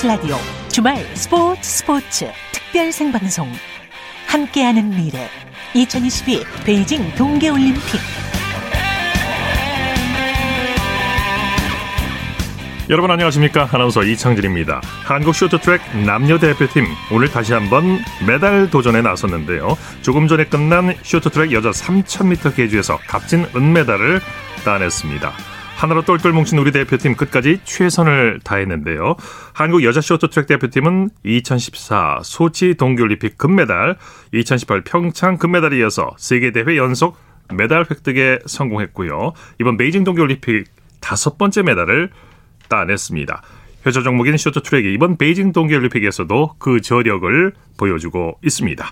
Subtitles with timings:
[0.00, 0.36] KBS 라디오
[0.68, 3.50] 주말 스포츠 스포츠 특별 생방송.
[4.26, 5.28] 함께하는 미래.
[5.74, 7.82] 2022 베이징 동계올림픽.
[12.88, 13.68] 여러분 안녕하십니까?
[13.72, 14.80] 아나운서 이창진입니다.
[15.04, 19.76] 한국 쇼트트랙 남녀 대표팀 오늘 다시 한번 메달 도전에 나섰는데요.
[20.02, 24.20] 조금 전에 끝난 쇼트트랙 여자 3000m 계주에서 값진 은메달을
[24.64, 29.16] 따냈습니다 하나로 똘똘 뭉친 우리 대표팀 끝까지 최선을 다했는데요.
[29.54, 33.96] 한국 여자 쇼트트랙 대표팀은 2014 소치 동계올림픽 금메달,
[34.34, 37.16] 2018 평창 금메달에 이어서 세계 대회 연속
[37.50, 39.32] 메달 획득에 성공했고요.
[39.58, 40.66] 이번 베이징 동계올림픽
[41.00, 42.10] 다섯 번째 메달을
[42.68, 43.42] 따냈습니다.
[43.86, 48.86] 효자 종목인 쇼트트랙이 이번 베이징 동계올림픽에서도 그 저력을 보여주고 있습니다.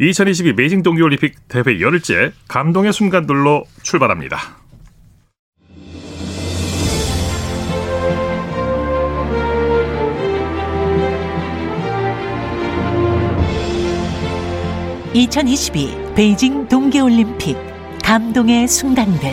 [0.00, 4.63] 2022 베이징 동계올림픽 대회 열흘째 감동의 순간들로 출발합니다.
[15.14, 17.56] 2022 베이징 동계올림픽
[18.02, 19.30] 감동의 순간들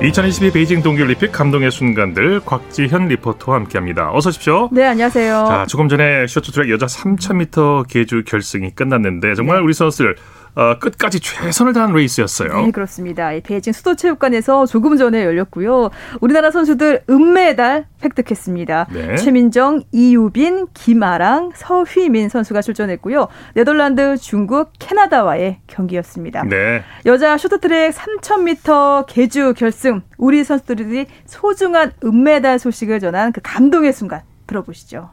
[0.00, 4.12] 2022 베이징 동계올림픽 감동의 순간들 곽지현 리포터와 함께합니다.
[4.14, 4.68] 어서 오십시오.
[4.70, 5.44] 네, 안녕하세요.
[5.48, 9.64] 자, 조금 전에 쇼트트랙 여자 3000m 계주 결승이 끝났는데 정말 네.
[9.64, 10.14] 우리 선수들
[10.58, 12.62] 어, 끝까지 최선을 다한 레이스였어요.
[12.62, 13.30] 네, 그렇습니다.
[13.44, 15.90] 베이징 수도체육관에서 조금 전에 열렸고요.
[16.20, 18.88] 우리나라 선수들 은메달 획득했습니다.
[18.92, 19.16] 네.
[19.16, 23.28] 최민정, 이유빈, 김아랑, 서휘민 선수가 출전했고요.
[23.54, 26.42] 네덜란드, 중국, 캐나다와의 경기였습니다.
[26.42, 26.82] 네.
[27.06, 35.10] 여자 쇼트트랙 3000m 계주 결승 우리 선수들이 소중한 은메달 소식을 전한 그 감동의 순간 들어보시죠.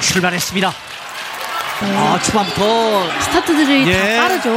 [0.00, 0.70] 출발했습니다.
[1.82, 1.96] 네.
[1.96, 4.16] 아, 초반부터 스타트들이 예.
[4.16, 4.50] 다 빠르죠.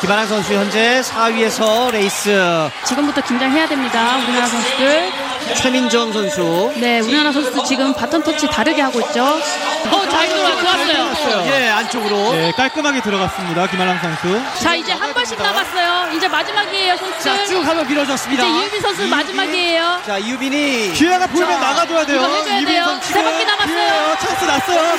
[0.00, 2.68] 김아랑 선수 현재 4위에서 레이스.
[2.84, 4.16] 지금부터 긴장해야 됩니다.
[4.18, 5.25] 우리나라 선수들.
[5.54, 6.72] 최민정 선수.
[6.76, 9.22] 네, 우리나라 선수 지금 바톤 터치 다르게 하고 있죠.
[9.24, 11.46] 어, 잘 들어가 좋았어요.
[11.46, 12.34] 예, 안쪽으로.
[12.36, 13.66] 예, 깔끔하게 들어갔습니다.
[13.68, 14.62] 김아랑 선수.
[14.62, 16.12] 자, 이제 한 번씩 남았어요.
[16.16, 17.20] 이제 마지막이에요, 선수.
[17.24, 18.44] 자, 쭉 한번 밀어줬습니다.
[18.44, 19.06] 이제 이유빈 선수.
[19.06, 20.02] 마지막이에요.
[20.06, 22.16] 자, 이유빈이 기회가 보이면 자, 나가줘야 돼요.
[22.20, 23.00] 이거 해줘야 돼요.
[23.02, 24.16] 세 바퀴 남았어요.
[24.20, 24.80] 찬스 났어요.
[24.80, 24.96] 아,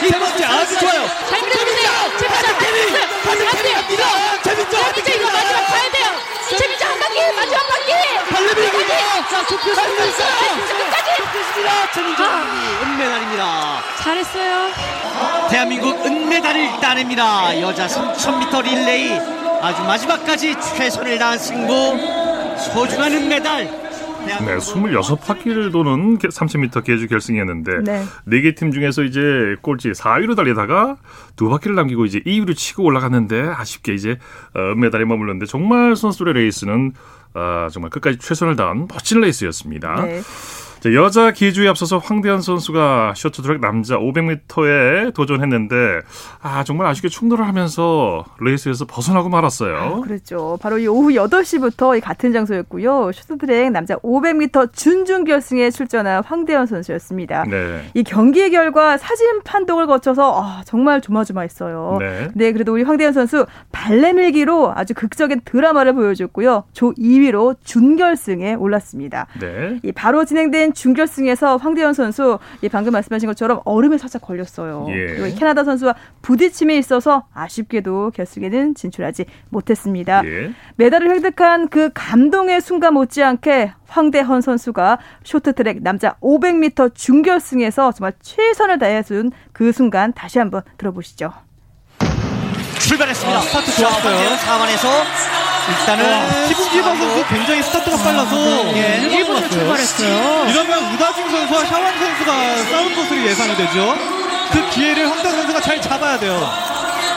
[0.00, 1.08] 세 번째 아주 좋아요.
[1.28, 1.90] 잘 밀어주세요.
[2.18, 2.54] 최민정,
[3.24, 3.76] 가지 마세요.
[3.88, 6.06] 최민정, 최민정 이거 마지막 가야 돼요.
[6.56, 7.73] 최민정 한 바퀴, 마지막
[8.54, 8.88] 발레미
[9.30, 10.24] 자, 좁혀 살렸어.
[10.24, 11.16] 끝까지.
[11.16, 11.90] 좁혔습니다.
[11.92, 12.26] 최민정
[12.82, 13.80] 은메달입니다.
[14.02, 14.70] 잘했어요.
[15.50, 17.60] 대한민국 은메달을 따냅니다.
[17.60, 19.10] 여자 3000m 릴레이
[19.60, 21.96] 아주 마지막까지 최선을 다한 승부
[22.58, 23.84] 소중한 은메달
[24.26, 28.04] 네, 26바퀴를 도는 30m 계주 결승이었는데 네.
[28.26, 29.20] 4개 팀 중에서 이제
[29.60, 30.96] 꼴찌 4위로 달리다가
[31.36, 34.18] 두 바퀴를 남기고 이제 2위로 치고 올라갔는데 아쉽게 이제
[34.54, 36.94] 어, 메달에 머물렀는데 정말 선수들의 레이스는
[37.34, 40.02] 아, 정말 끝까지 최선을 다한 멋진 레이스였습니다.
[40.02, 40.22] 네.
[40.92, 46.00] 여자 계주에 앞서서 황대헌 선수가 쇼트트랙 남자 500m에 도전했는데
[46.42, 49.76] 아 정말 아쉽게 충돌을 하면서 레이스에서 벗어나고 말았어요.
[49.76, 50.58] 아, 그렇죠.
[50.60, 53.12] 바로 이 오후 8시부터 같은 장소였고요.
[53.12, 57.44] 쇼트트랙 남자 500m 준준 결승에 출전한 황대헌 선수였습니다.
[57.44, 57.84] 네.
[57.94, 61.96] 이 경기의 결과 사진 판독을 거쳐서 아, 정말 조마조마했어요.
[62.00, 62.28] 네.
[62.34, 66.64] 네, 그래도 우리 황대헌 선수 발레밀기로 아주 극적인 드라마를 보여줬고요.
[66.72, 69.26] 조 2위로 준결승에 올랐습니다.
[69.40, 69.78] 네.
[69.82, 74.86] 이 바로 진행된 준결승에서 황대현 선수 예, 방금 말씀하신 것처럼 얼음에 살짝 걸렸어요.
[74.90, 75.06] 예.
[75.14, 80.22] 그리고 캐나다 선수와 부딪힘에 있어서 아쉽게도 결승에는 진출하지 못했습니다.
[80.26, 80.52] 예.
[80.76, 89.30] 메달을 획득한 그 감동의 순간 못지않게 황대헌 선수가 쇼트트랙 남자 500m 준결승에서 정말 최선을 다해준
[89.52, 91.32] 그 순간 다시 한번 들어보시죠.
[92.80, 93.38] 출발했습니다.
[93.38, 94.36] 아, 스타트 좋았어요.
[94.36, 99.08] 4번에서 일단은 김기범 선수 굉장히 스타트가 빨라서 네.
[99.10, 100.46] 예, 1번으로 출발했어요.
[100.50, 103.96] 이러면 우다중 선수와 샤완 선수가 싸운 것으로 예상이 되죠.
[104.52, 106.38] 그 기회를 황대 선수가 잘 잡아야 돼요.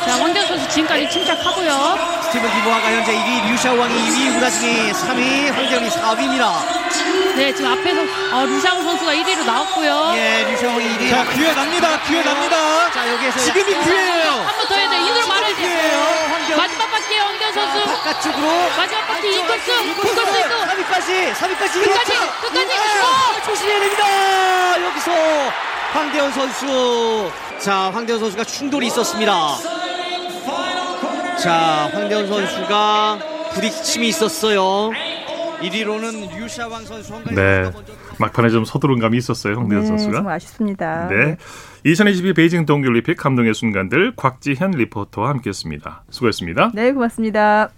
[0.05, 2.17] 자, 황대 선수 지금까지 침착하고요.
[2.23, 6.86] 스티븐 기보아가 현재 1위, 류샤왕이 2위, 우다중이 3위, 황대현이 4위입니다.
[7.35, 8.01] 네, 지금 앞에서
[8.35, 10.13] 어, 류샤왕 선수가 1위로 나왔고요.
[10.15, 11.09] 예, 류샤왕이 1위.
[11.09, 11.99] 자, 기회 납니다.
[12.07, 12.91] 기회 납니다.
[12.91, 14.31] 자, 여기에서 지금이 기회예요.
[14.31, 14.97] 한 번 더 해야 돼.
[15.01, 16.55] 이대로 말해야 돼.
[16.57, 17.85] 마지막 바퀴에 황대현 선수.
[17.85, 18.47] 바깥쪽으로.
[18.77, 19.71] 마지막 바퀴 이코스.
[19.85, 21.33] 이코스 3위까지.
[21.33, 21.83] 3위까지.
[21.83, 22.11] 끝까지.
[22.41, 22.73] 끝까지.
[23.01, 23.41] 어!
[23.45, 24.83] 조심해야 됩니다.
[24.83, 25.11] 여기서
[25.93, 27.31] 황대현 선수.
[27.59, 29.57] 자, 황대현 선수가 충돌이 있었습니다.
[31.41, 33.19] 자, 황대현 선수가
[33.53, 34.91] 부딪힘이 있었어요.
[35.61, 37.71] 1위로는 유샤왕 선수 네.
[38.19, 39.55] 막판에 좀 서두른 감이 있었어요.
[39.55, 40.13] 홍대현 네, 선수가.
[40.13, 41.07] 정말 아쉽습니다.
[41.09, 41.37] 네.
[41.83, 46.03] 2022 베이징 동계올림픽 감동의 순간들 곽지현 리포터와 함께했습니다.
[46.09, 46.71] 수고했습니다.
[46.73, 47.69] 네, 고맙습니다.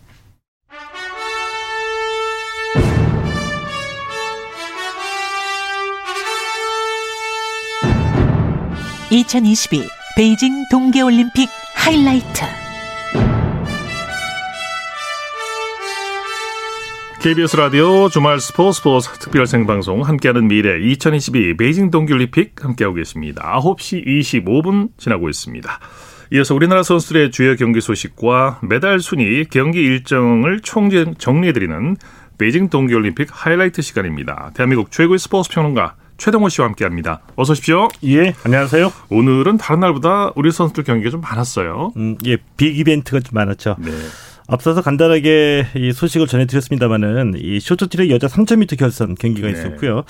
[9.11, 12.58] (2022) 베이징 동계올림픽 하이라이트
[17.21, 23.59] KBS 라디오 주말 스포츠 스포츠 특별 생방송 함께하는 미래 2022 베이징 동계올림픽 함께하고 계십니다.
[23.61, 25.79] 9시 25분 지나고 있습니다.
[26.31, 31.97] 이어서 우리나라 선수들의 주요 경기 소식과 메달 순위, 경기 일정을 총 정리해드리는
[32.37, 34.51] 베이징 동계올림픽 하이라이트 시간입니다.
[34.53, 37.19] 대한민국 최고의 스포츠 평론가 최동호 씨와 함께합니다.
[37.35, 37.89] 어서 오십시오.
[38.05, 38.93] 예, 안녕하세요.
[39.09, 41.91] 오늘은 다른 날보다 우리 선수들 경기가 좀 많았어요.
[41.97, 43.75] 음, 예, 빅 이벤트가 좀 많았죠.
[43.79, 43.91] 네.
[44.49, 49.53] 앞서서 간단하게 이 소식을 전해드렸습니다만은 이 쇼트트랙 여자 3000m 결선 경기가 네.
[49.53, 50.03] 있었고요.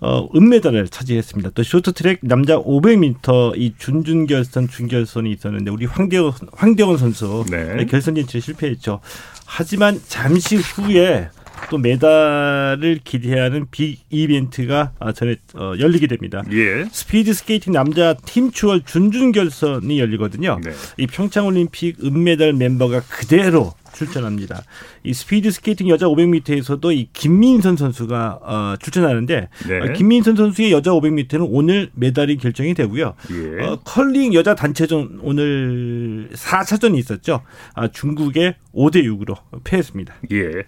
[0.00, 1.50] 어, 은메달을 차지했습니다.
[1.54, 7.86] 또 쇼트트랙 남자 500m 이 준준 결선, 준결선이 있었는데 우리 황대헌 황대헌 선수 네.
[7.86, 9.00] 결선 진출에 실패했죠.
[9.46, 11.30] 하지만 잠시 후에
[11.70, 16.42] 또 메달을 기대하는 빅 이벤트가 아, 전에 어, 열리게 됩니다.
[16.52, 16.84] 예.
[16.90, 20.60] 스피드 스케이팅 남자 팀 추월 준준 결선이 열리거든요.
[20.62, 20.72] 네.
[20.96, 24.62] 이 평창 올림픽 은메달 멤버가 그대로 출전합니다.
[25.04, 29.78] 이 스피드 스케이팅 여자 500m에서도 이 김민선 선수가 어, 출전하는데 네.
[29.78, 33.14] 어, 김민선 선수의 여자 500m는 오늘 메달이 결정이 되고요.
[33.32, 33.62] 예.
[33.64, 37.42] 어, 컬링 여자 단체전 오늘 4차전이 있었죠.
[37.74, 40.14] 아, 중국에 5대 6으로 패했습니다.
[40.32, 40.64] 예.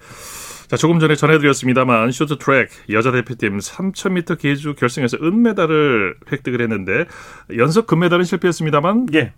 [0.68, 7.06] 자, 조금 전에 전해드렸습니다만 쇼트트랙 여자 대표팀 3000m 계주 결승에서 은메달을 획득을 했는데
[7.56, 9.32] 연속 금메달은 실패했습니다만 예.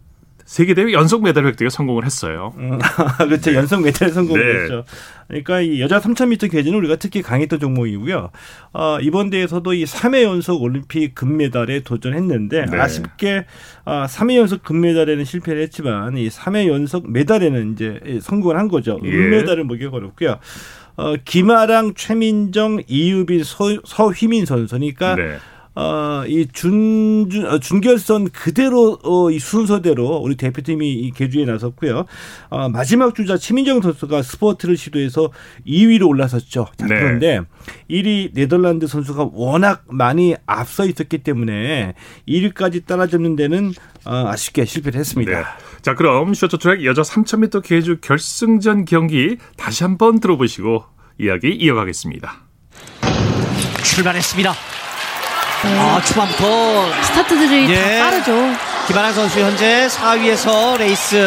[0.51, 2.53] 세계 대회 연속 메달 획득에 성공을 했어요.
[2.59, 2.81] 음,
[3.23, 3.55] 그렇죠.
[3.55, 4.15] 연속 메달 네.
[4.15, 4.85] 성공했죠.
[5.29, 8.31] 그러니까 이 여자 3000m 계주는 우리가 특히 강했던 종목이고요.
[8.73, 12.77] 어, 이번 대회에서도 이 3회 연속 올림픽 금메달에 도전했는데 네.
[12.77, 13.45] 아쉽게
[13.85, 18.99] 아, 3회 연속 금메달에는 실패를 했지만 이 3회 연속 메달에는 이제 성공을 한 거죠.
[19.05, 19.09] 예.
[19.09, 20.41] 은메달을 먹여 걸었고요.
[20.97, 25.39] 어, 김아랑, 최민정, 이유빈, 서, 서휘민 선수니까 네.
[25.75, 32.07] 어, 이 준, 준, 어, 준결선 그대로, 어, 이 순서대로 우리 대표팀이 이 개주에 나섰고요.
[32.49, 35.31] 어, 마지막 주자 최민정 선수가 스포트를 시도해서
[35.67, 36.67] 2위로 올라섰죠.
[36.77, 36.99] 자, 네.
[36.99, 37.41] 그런데
[37.89, 41.95] 1위 네덜란드 선수가 워낙 많이 앞서 있었기 때문에
[42.29, 43.73] 1위까지 따라잡는 데는
[44.05, 45.39] 어, 아쉽게 실패를 했습니다.
[45.39, 45.45] 네.
[45.83, 50.85] 자, 그럼 쇼트트랙 여자 3000m 계주 결승전 경기 다시 한번 들어보시고
[51.19, 52.33] 이야기 이어가겠습니다.
[53.83, 54.55] 출발했습니다.
[55.63, 57.99] 아, 초반부터 스타트들이 예.
[57.99, 58.33] 다 빠르죠.
[58.87, 61.23] 김아랑 선수 현재 4위에서 레이스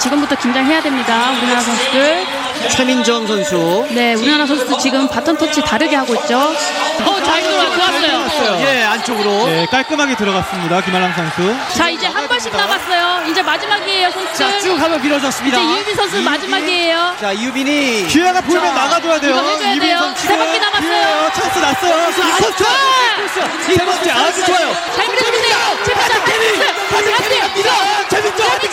[0.00, 1.32] 지금부터 긴장해야 됩니다.
[1.32, 2.24] 우리나라 선수들.
[2.70, 6.38] 최민정 선수 네, 우리나라 선수들 지금 바톤 터치 다르게 하고 있죠.
[6.38, 8.60] 어, 잘 들어와 좋았어요.
[8.66, 10.80] 예, 안쪽으로 네, 깔끔하게 들어갔습니다.
[10.80, 11.54] 김아랑 선수.
[11.76, 13.26] 자, 이제 한 번씩 남았어요.
[13.30, 14.60] 이제 마지막이에요, 자, 선수들.
[14.60, 15.58] 쭉 하면 밀어졌습니다.
[15.58, 17.16] 이제 이유빈 선수 마지막이에요.
[17.20, 19.34] 자, 이유빈이 기회가 보이면 자, 나가줘야 돼요.
[19.36, 19.98] 이거 해줘야 돼요.
[19.98, 21.30] 선수 세 바퀴 남았어요.
[21.34, 22.08] 찬스 났어요.
[22.08, 22.56] 이코스.
[22.56, 23.28] 좋아요.
[23.66, 24.74] 세 번째 아주 좋아요.
[24.96, 25.58] 잘 밀어주세요.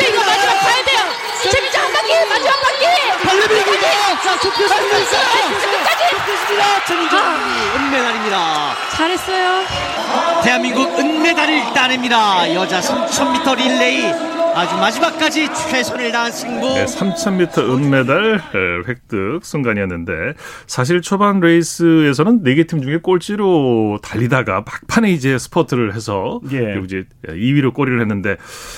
[0.06, 1.00] 이거 마지막 가야 돼요.
[1.52, 2.86] 최민정 한 바퀴, 마지막 바퀴.
[3.26, 3.88] 달리비기죠.
[4.24, 5.50] 자, 좁혀 달렸어요.
[5.50, 6.04] 끝까지.
[6.12, 6.86] 좁혔습니다.
[6.86, 7.20] 최민정
[7.76, 8.05] 은메달
[8.36, 8.95] 입니다.
[8.96, 9.64] 잘했어요.
[10.44, 12.54] 대한민국 은메달을 따냅니다.
[12.54, 14.04] 여자 3000m 릴레이
[14.56, 16.66] 아주 마지막까지 최선을 다한 승부.
[16.76, 20.14] 네, 3000m 은메달 에, 획득 순간이었는데
[20.66, 26.60] 사실 초반 레이스에서는 네 개 팀 중에 꼴찌로 달리다가 막판에 이제 스포트를 해서 예.
[26.62, 28.38] 그리고 이제 2위로 꼬리를 했는데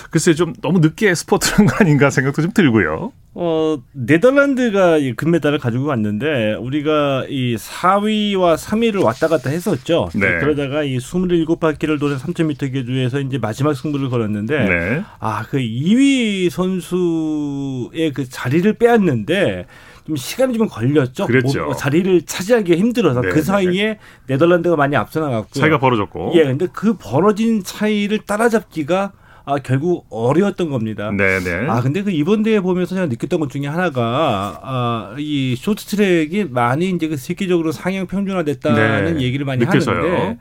[0.10, 3.12] 글쎄 좀 너무 늦게 스포트를 한 거 아닌가 생각도 좀 들고요.
[3.39, 10.07] 어, 네덜란드가 이 금메달을 가지고 왔는데 우리가 이 4위와 3위를 왔다 갔다 했었죠.
[10.16, 10.40] 네.
[10.40, 15.04] 그러다가 이 27바퀴를 도는 3000m 계주에서 이제 마지막 승부를 걸었는데 네.
[15.20, 19.66] 아, 그 2위 선수의 그 자리를 빼앗는데
[20.06, 21.28] 좀 시간이 좀 걸렸죠.
[21.28, 21.66] 그랬죠.
[21.66, 25.62] 뭐, 자리를 차지하기 힘들어서 네, 그 사이에 네 덜란드가 많이 앞서 나갔고요.
[25.62, 26.32] 차이가 벌어졌고.
[26.36, 29.12] 예, 근데 그 벌어진 차이를 따라잡기가
[29.50, 31.10] 아, 결국 어려웠던 겁니다.
[31.10, 31.70] 네네.
[31.70, 36.89] 아 근데 그 이번 대회 보면서 제가 느꼈던 것 중에 하나가 아, 이 쇼트트랙이 많이
[36.89, 39.96] 이제 그 세계적으로 상향 평준화됐다는 네, 얘기를 많이 느껴져요.
[40.04, 40.38] 하는데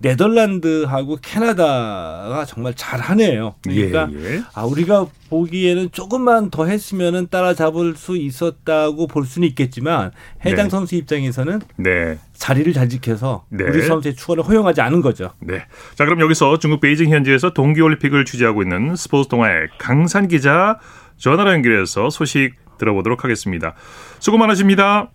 [0.00, 3.56] 네덜란드하고 캐나다가 정말 잘하네요.
[3.62, 4.42] 그러니까 예, 예.
[4.54, 10.12] 아 우리가 보기에는 조금만 더 했으면은 따라잡을 수 있었다고 볼 수는 있겠지만
[10.46, 10.70] 해당 네.
[10.70, 12.18] 선수 입장에서는 네.
[12.32, 13.64] 자리를 잘 지켜서 네.
[13.64, 15.30] 우리 선수의 추가를 허용하지 않은 거죠.
[15.40, 15.64] 네.
[15.96, 20.78] 자, 그럼 여기서 중국 베이징 현지에서 동계올림픽을 취재하고 있는 스포츠 동아의 강산 기자
[21.16, 23.74] 전화로 연결해서 소식 들어보도록 하겠습니다.
[24.20, 25.08] 수고 많으십니다.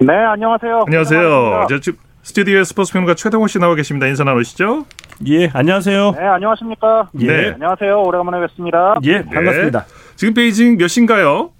[0.00, 0.84] 네, 안녕하세요.
[0.86, 1.66] 안녕하세요.
[1.68, 4.06] 저 지금 스튜디오에 스포츠 평론가 최동호 씨 나와 계십니다.
[4.06, 4.84] 인사 나누시죠?
[5.26, 6.12] 예, 안녕하세요.
[6.12, 7.10] 네, 안녕하십니까?
[7.20, 7.26] 예.
[7.26, 7.50] 네.
[7.52, 8.02] 안녕하세요.
[8.02, 8.96] 오래간만에 뵙습니다.
[9.02, 9.86] 예, 반갑습니다.
[10.16, 11.50] 지금 베이징 몇 시인가요?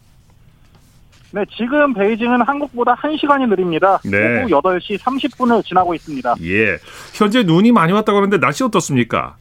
[1.33, 3.99] 네, 지금 베이징은 한국보다 1시간이 느립니다.
[4.05, 4.43] 네.
[4.43, 6.35] 오후 8시 30분을 지나고 있습니다.
[6.43, 6.79] 예.
[7.15, 9.37] 현재 눈이 많이 왔다고 하는데 날씨 어떻습니까?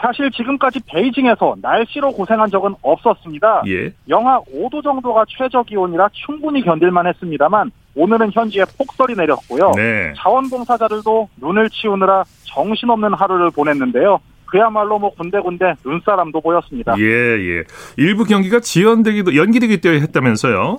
[0.00, 3.62] 사실 지금까지 베이징에서 날씨로 고생한 적은 없었습니다.
[3.68, 3.92] 예.
[4.08, 9.72] 영하 5도 정도가 최저 기온이라 충분히 견딜만 했습니다만 오늘은 현지에 폭설이 내렸고요.
[9.76, 10.14] 네.
[10.16, 14.20] 자원봉사자들도 눈을 치우느라 정신없는 하루를 보냈는데요.
[14.46, 16.94] 그야말로 뭐 군데군데 눈사람도 보였습니다.
[16.98, 17.64] 예, 예.
[17.96, 20.76] 일부 경기가 지연되기도 연기되기도 했다면서요?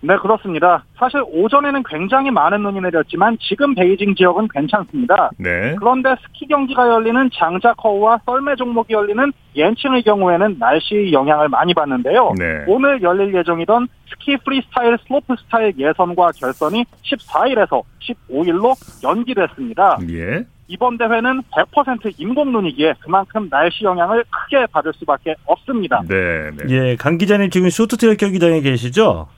[0.00, 0.84] 네, 그렇습니다.
[0.96, 5.30] 사실 오전에는 굉장히 많은 눈이 내렸지만 지금 베이징 지역은 괜찮습니다.
[5.38, 5.74] 네.
[5.78, 12.34] 그런데 스키 경기가 열리는 장자커우와 썰매 종목이 열리는 옌칭의 경우에는 날씨 영향을 많이 받는데요.
[12.38, 12.64] 네.
[12.68, 19.98] 오늘 열릴 예정이던 스키 프리스타일 슬로프 스타일 예선과 결선이 14일에서 15일로 연기됐습니다.
[20.10, 20.44] 예.
[20.68, 26.02] 이번 대회는 100% 인공 눈이기에 그만큼 날씨 영향을 크게 받을 수밖에 없습니다.
[26.06, 26.64] 네, 네.
[26.68, 29.28] 예, 강 기자님 지금 쇼트트랙 경기장에 계시죠?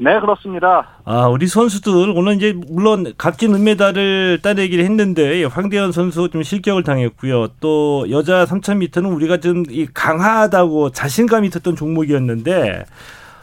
[0.00, 0.86] 네, 그렇습니다.
[1.04, 7.48] 아, 우리 선수들 오늘 이제 물론 각진 은메달을 따내기를 했는데 황대현 선수 좀 실격을 당했고요.
[7.60, 12.84] 또 여자 3000m는 우리가 좀 이 강하다고 자신감이 있었던 종목이었는데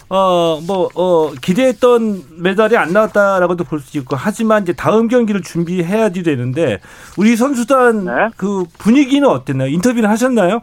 [0.07, 6.21] 어, 뭐, 어, 기대했던 메달이 안 나왔다라고도 볼 수 있고, 하지만 이제 다음 경기를 준비해야지
[6.21, 6.77] 되는데,
[7.17, 8.11] 우리 선수단 네.
[8.37, 9.67] 그 분위기는 어땠나요?
[9.69, 10.61] 인터뷰를 하셨나요?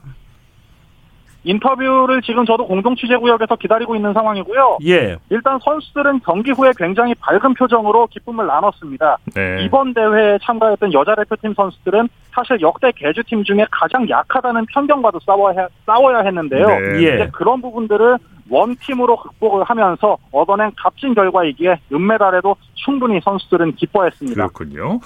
[1.45, 4.79] 인터뷰를 지금 저도 공동 취재 구역에서 기다리고 있는 상황이고요.
[4.87, 5.17] 예.
[5.31, 9.19] 일단 선수들은 경기 후에 굉장히 밝은 표정으로 기쁨을 나눴습니다.
[9.35, 9.65] 네.
[9.65, 16.21] 이번 대회에 참가했던 여자 대표팀 선수들은 사실 역대 개주팀 중에 가장 약하다는 편견과도 싸워야, 싸워야
[16.21, 16.67] 했는데요.
[16.67, 17.03] 네.
[17.03, 17.15] 예.
[17.15, 18.19] 이제 그런 부분들을
[18.49, 24.35] 원팀으로 극복을 하면서 얻어낸 값진 결과이기에 은메달에도 충분히 선수들은 기뻐했습니다.
[24.35, 25.01] 그렇군요.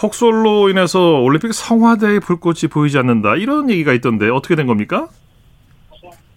[0.00, 3.36] 폭설로 인해서 올림픽 성화대의 불꽃이 보이지 않는다.
[3.36, 5.08] 이런 얘기가 있던데 어떻게 된 겁니까?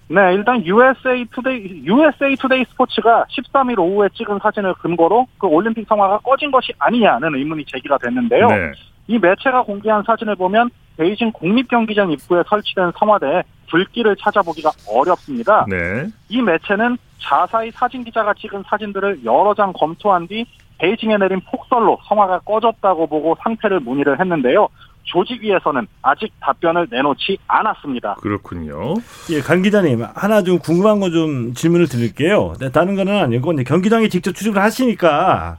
[0.08, 6.20] 네, 일단 USA 투데이, USA 투데이 스포츠가 13일 오후에 찍은 사진을 근거로 그 올림픽 성화가
[6.20, 8.48] 꺼진 것이 아니냐는 의문이 제기가 됐는데요.
[8.48, 8.72] 네.
[9.08, 15.66] 이 매체가 공개한 사진을 보면 베이징 국립경기장 입구에 설치된 성화대에 불길을 찾아보기가 어렵습니다.
[15.68, 16.08] 네.
[16.30, 20.46] 이 매체는 자사의 사진 기자가 찍은 사진들을 여러 장 검토한 뒤
[20.78, 24.68] 베이징에 내린 폭설로 성화가 꺼졌다고 보고 상태를 문의를 했는데요.
[25.04, 28.16] 조직위에서는 아직 답변을 내놓지 않았습니다.
[28.22, 28.96] 그렇군요.
[29.30, 32.54] 예, 강 기자님 하나 좀 궁금한 거 좀 질문을 드릴게요.
[32.60, 35.58] 네, 다른 거는 아니고 이제 경기장에 직접 출입을 하시니까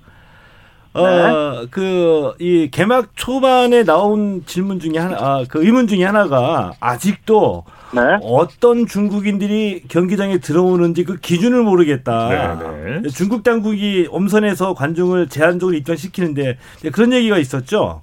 [0.94, 8.00] 어그이 개막 초반에 나온 질문 중에 하나 아, 그 의문 중에 하나가 아직도 네.
[8.22, 12.56] 어떤 중국인들이 경기장에 들어오는지 그 기준을 모르겠다.
[12.56, 13.08] 네, 네.
[13.10, 16.58] 중국 당국이 엄선해서 관중을 제한적으로 입장시키는데
[16.92, 18.02] 그런 얘기가 있었죠.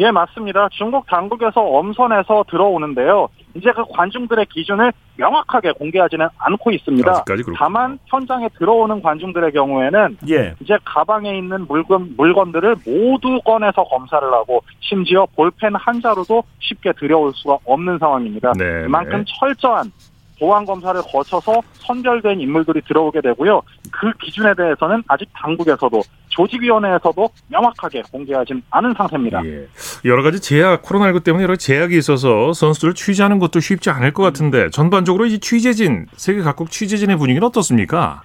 [0.00, 0.66] 예, 맞습니다.
[0.72, 3.28] 중국 당국에서 엄선해서 들어오는데요.
[3.54, 7.24] 이제 그 관중들의 기준을 명확하게 공개하지는 않고 있습니다.
[7.54, 10.54] 다만 현장에 들어오는 관중들의 경우에는 예.
[10.60, 17.32] 이제 가방에 있는 물건 물건들을 모두 꺼내서 검사를 하고 심지어 볼펜 한 자루도 쉽게 들여올
[17.34, 18.52] 수가 없는 상황입니다.
[18.56, 19.24] 네, 그만큼 네.
[19.38, 19.92] 철저한
[20.40, 23.62] 보안 검사를 거쳐서 선별된 인물들이 들어오게 되고요.
[23.92, 29.44] 그 기준에 대해서는 아직 당국에서도 조직위원회에서도 명확하게 공개하진 않은 상태입니다.
[29.44, 29.66] 예.
[30.06, 34.70] 여러 가지 제약, 코로나19 때문에 여러 제약이 있어서 선수들을 취재하는 것도 쉽지 않을 것 같은데
[34.70, 38.22] 전반적으로 이 취재진, 세계 각국 취재진의 분위기는 어떻습니까?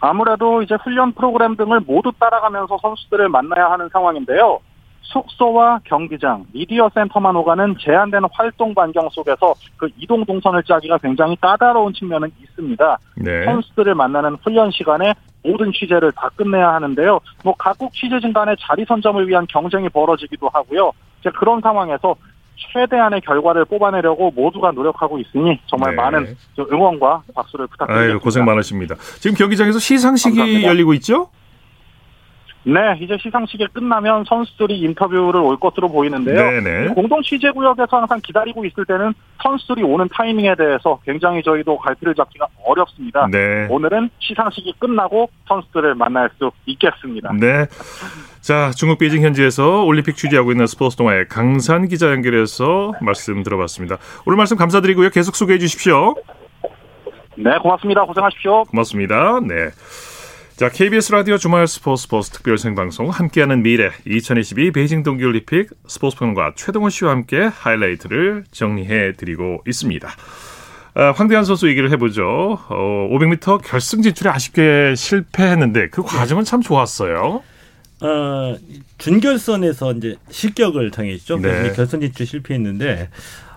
[0.00, 4.60] 아무래도 이제 훈련 프로그램 등을 모두 따라가면서 선수들을 만나야 하는 상황인데요.
[5.02, 11.92] 숙소와 경기장, 미디어 센터만 오가는 제한된 활동 반경 속에서 그 이동 동선을 짜기가 굉장히 까다로운
[11.94, 12.98] 측면은 있습니다.
[13.16, 13.44] 네.
[13.44, 17.20] 선수들을 만나는 훈련 시간에 모든 취재를 다 끝내야 하는데요.
[17.42, 20.92] 뭐 각국 취재진 간의 자리 선점을 위한 경쟁이 벌어지기도 하고요.
[21.20, 22.14] 이제 그런 상황에서
[22.72, 25.96] 최대한의 결과를 뽑아내려고 모두가 노력하고 있으니 정말 네.
[26.02, 28.12] 많은 응원과 박수를 부탁드립니다.
[28.12, 28.96] 아유, 고생 많으십니다.
[29.20, 30.68] 지금 경기장에서 시상식이 감사합니다.
[30.68, 31.30] 열리고 있죠?
[32.64, 36.60] 네, 이제 시상식이 끝나면 선수들이 인터뷰를 올 것으로 보이는데요.
[36.60, 36.88] 네네.
[36.94, 42.46] 공동 취재 구역에서 항상 기다리고 있을 때는 선수들이 오는 타이밍에 대해서 굉장히 저희도 갈피를 잡기가
[42.64, 43.28] 어렵습니다.
[43.30, 43.66] 네.
[43.70, 47.32] 오늘은 시상식이 끝나고 선수들을 만날 수 있겠습니다.
[47.32, 47.66] 네.
[48.40, 53.96] 자, 중국 베이징 현지에서 올림픽 취재하고 있는 스포츠 동아의 강산 기자 연결해서 말씀 들어봤습니다.
[54.26, 55.10] 오늘 말씀 감사드리고요.
[55.10, 56.14] 계속 소개해 주십시오.
[57.36, 58.04] 네, 고맙습니다.
[58.04, 58.64] 고생하십시오.
[58.64, 59.40] 고맙습니다.
[59.40, 59.70] 네.
[60.58, 66.54] 자, KBS 라디오 주말 스포츠 스포츠 특별 생방송 함께하는 미래 2022 베이징 동계올림픽 스포츠 평론가
[66.56, 70.08] 최동원 씨와 함께 하이라이트를 정리해 드리고 있습니다.
[70.94, 72.58] 아, 황대한 선수 얘기를 해보죠.
[72.70, 77.44] 어, 500m 결승 진출에 아쉽게 실패했는데 그 과정은 참 좋았어요.
[78.00, 78.56] 어,
[78.98, 81.38] 준결선에서 이제 실격을 당했죠.
[81.38, 81.72] 네.
[81.76, 83.10] 결선 진출 실패했는데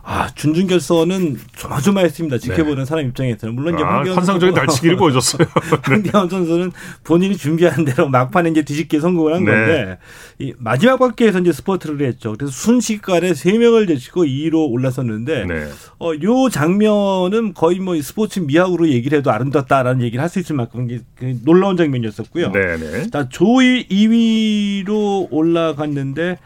[0.04, 2.40] 아 준중결선은 조마조마했습니다.
[2.40, 2.86] 지켜보는 네.
[2.86, 5.48] 사람 입장에서는 물론 이제 아, 환상적인 달치기를 보여줬어요.
[5.84, 6.72] 황대현 선수는
[7.04, 9.52] 본인이 준비한 대로 막판에 이제 뒤집게 성공을 한 네.
[9.52, 9.98] 건데
[10.40, 12.34] 이 마지막 바퀴에서 이제 스포트를 했죠.
[12.38, 15.68] 그래서 순식간에 세 명을 제치고 2위로 올라섰는데 네.
[16.00, 20.88] 어, 요 장면은 거의 뭐 스포츠 미학으로 얘기를 해도 아름답다라는 얘기를 할 수 있을 만큼
[21.16, 22.52] 그 놀라운 장면이었었고요.
[22.54, 23.10] 네, 네.
[23.10, 26.38] 자 조이 2위로 올라갔는데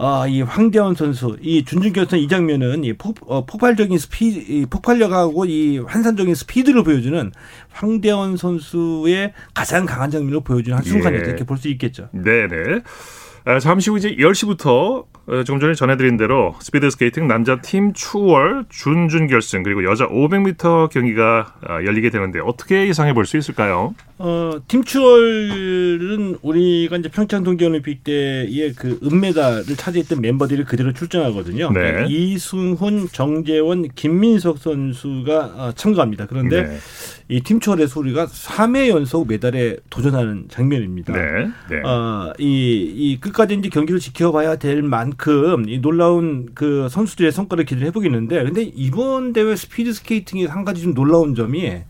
[0.00, 5.44] 아, 이 황대원 선수, 이 준중결선 이 장면은 이 폭, 어, 폭발적인 스피드, 이 폭발력하고
[5.46, 7.32] 이 환상적인 스피드를 보여주는
[7.70, 11.30] 황대원 선수의 가장 강한 장면을 보여주는 한 순간이었다 예.
[11.30, 12.08] 이렇게 볼 수 있겠죠.
[12.12, 12.82] 네네.
[13.44, 15.04] 아, 잠시 후 이제 10시부터 어,
[15.44, 21.54] 조금 전에 전해드린 대로 스피드 스케이팅 남자 팀 추월 준준 결승 그리고 여자 500m 경기가
[21.62, 23.94] 아, 열리게 되는데 어떻게 예상해 볼 수 있을까요?
[24.16, 31.70] 어, 팀 추월은 우리가 이제 평창 동계올림픽 때의 그 은메달을 차지했던 멤버들이 그대로 출전하거든요.
[31.72, 31.80] 네.
[31.80, 36.26] 그러니까 이승훈, 정재원, 김민석 선수가 어, 참가합니다.
[36.26, 36.78] 그런데 네.
[37.28, 41.12] 이 팀 추월에서 우리가 3회 연속 메달에 도전하는 장면입니다.
[41.12, 41.48] 네.
[41.70, 41.82] 네.
[41.86, 47.88] 어, 이, 이 끝까지 이제 경기를 지켜봐야 될 만큼 이 놀라운 그 선수들의 성과를 기대를
[47.88, 51.82] 해보겠는데 근데 이번 대회 스피드 스케이팅의 한 가지 좀 놀라운 점이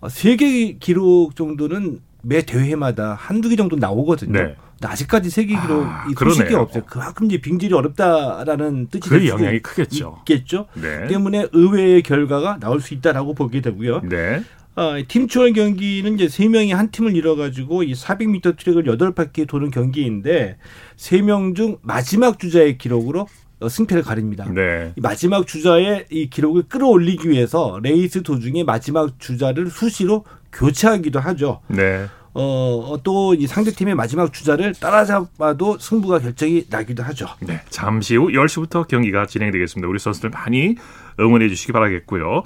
[0.00, 4.32] 어, 세계 기록 정도는 매 대회마다 한두 개 정도 나오거든요.
[4.32, 4.54] 네.
[4.82, 6.82] 아직까지 세계 기록이 아, 소식이 없어요.
[6.86, 10.18] 그만큼 이제 빙질이 어렵다라는 뜻이 그 영향이 크겠죠.
[10.20, 10.66] 있겠죠.
[10.74, 11.06] 네.
[11.06, 14.02] 때문에 의외의 결과가 나올 수 있다라고 보게 되고요.
[14.02, 14.42] 네.
[14.76, 19.46] 어, 팀 추월 경기는 이제 세 명이 한 팀을 이뤄가지고 이 400m 트랙을 여덟 바퀴
[19.46, 20.58] 도는 경기인데
[20.96, 23.26] 세 명 중 마지막 주자의 기록으로
[23.60, 24.46] 어, 승패를 가립니다.
[24.52, 24.92] 네.
[24.96, 31.60] 마지막 주자의 이 기록을 끌어올리기 위해서 레이스 도중에 마지막 주자를 수시로 교체하기도 하죠.
[31.68, 32.04] 네.
[32.34, 37.26] 어, 또 이 상대팀의 마지막 주자를 따라잡아도 승부가 결정이 나기도 하죠.
[37.40, 37.62] 네.
[37.70, 39.88] 잠시 후 10시부터 경기가 진행되겠습니다.
[39.88, 40.76] 우리 선수들 많이
[41.20, 42.42] 응원해 주시기 바라겠고요.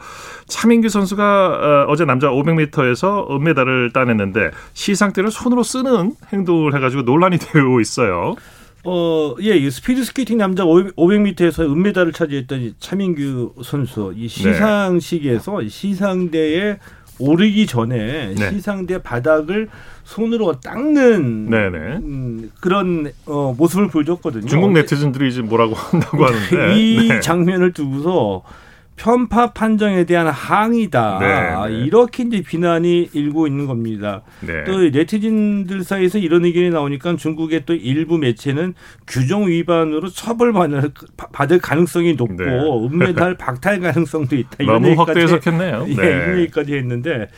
[0.47, 7.81] 차민규 선수가 어, 제 남자 500m에서 은메달을 따냈는데 시상대를 손으로 쓰는 행동을 해가지고 논란이 되고
[7.81, 8.37] 있어요.
[8.83, 14.29] 어, 예, 이 스피드 스케이팅 남자 500m에서 은메달을 차지했던 차민규 선수 이 네.
[14.29, 15.69] 시상식에서 네.
[15.69, 16.79] 시상대에
[17.21, 18.51] 오르기 전에 네.
[18.51, 19.69] 시상대 바닥을
[20.05, 21.49] 손으로 닦는
[22.03, 24.47] 음, 그런 어, 모습을 보여줬거든요.
[24.47, 27.21] 중국 네티즌들이 이제 뭐라고 한다고 하는데 이 네.
[27.21, 28.43] 장면을 두고서
[29.01, 31.19] 편파 판정에 대한 항의다.
[31.21, 31.85] 네, 네.
[31.87, 34.21] 이렇게 이제 비난이 일고 있는 겁니다.
[34.41, 34.65] 네.
[34.65, 38.75] 또 네티즌들 사이에서 이런 의견이 나오니까 중국의 또 일부 매체는
[39.07, 40.93] 규정 위반으로 처벌받을
[41.33, 42.45] 받을 가능성이 높고 네.
[42.93, 44.57] 은메달 박탈 가능성도 있다.
[44.59, 45.87] 이런 너무 확대 해석했네요.
[45.89, 46.07] 예, 네.
[46.07, 47.29] 이런 얘기까지 했는데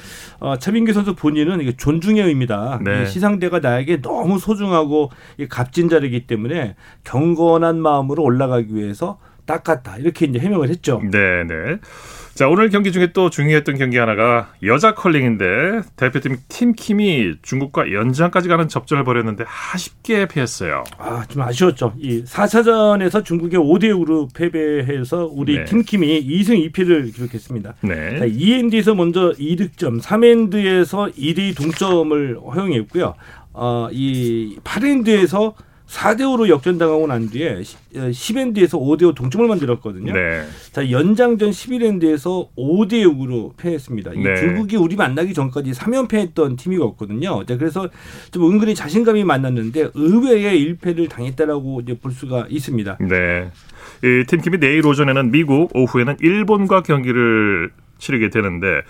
[0.41, 2.81] 어, 차민규 선수 본인은 이게 존중의 의미다.
[2.83, 3.07] 네.
[3.07, 5.13] 시상대가 나에게 너무 소중하고
[5.49, 11.01] 값진 자리이기 때문에 경건한 마음으로 올라가기 위해서 닦았다 이렇게 이제 해명을 했죠.
[11.11, 11.79] 네, 네.
[12.35, 18.69] 자 오늘 경기 중에 또 중요했던 경기 하나가 여자 컬링인데 대표팀 팀킴이 중국과 연장까지 가는
[18.69, 20.85] 접전을 벌였는데 아쉽게 패했어요.
[20.99, 21.95] 아 좀 아쉬웠죠.
[21.99, 25.65] 이 4차전에서 중국에 5대 6으로 패배해서 우리 네.
[25.65, 27.75] 팀킴이 2승 2패를 기록했습니다.
[27.83, 28.19] 네.
[28.19, 33.15] 자, 2엔드에서 먼저 2득점, 3엔드에서 2대2 동점을 허용했고요.
[33.53, 35.55] 어, 이 8엔드에서
[35.93, 37.61] 4대5로 역전당하고 난 뒤에
[37.95, 40.13] 10엔드에서 어, 5대5 동점을 만들었거든요.
[40.13, 40.43] 네.
[40.73, 44.13] 자, 연장전 11엔드에서 5대6으로 패했습니다.
[44.17, 44.37] 네.
[44.37, 47.45] 중국이 우리 만나기 전까지 3연패했던 팀이었거든요.
[47.45, 47.89] 자, 그래서
[48.31, 52.99] 좀 은근히 자신감이 많았는데 의외의 1패를 당했다라고 이제 볼 수가 있습니다.
[53.01, 53.51] 네.
[54.03, 58.83] 이 팀킴이 내일 오전에는 미국, 오후에는 일본과 경기를 치르게 되는데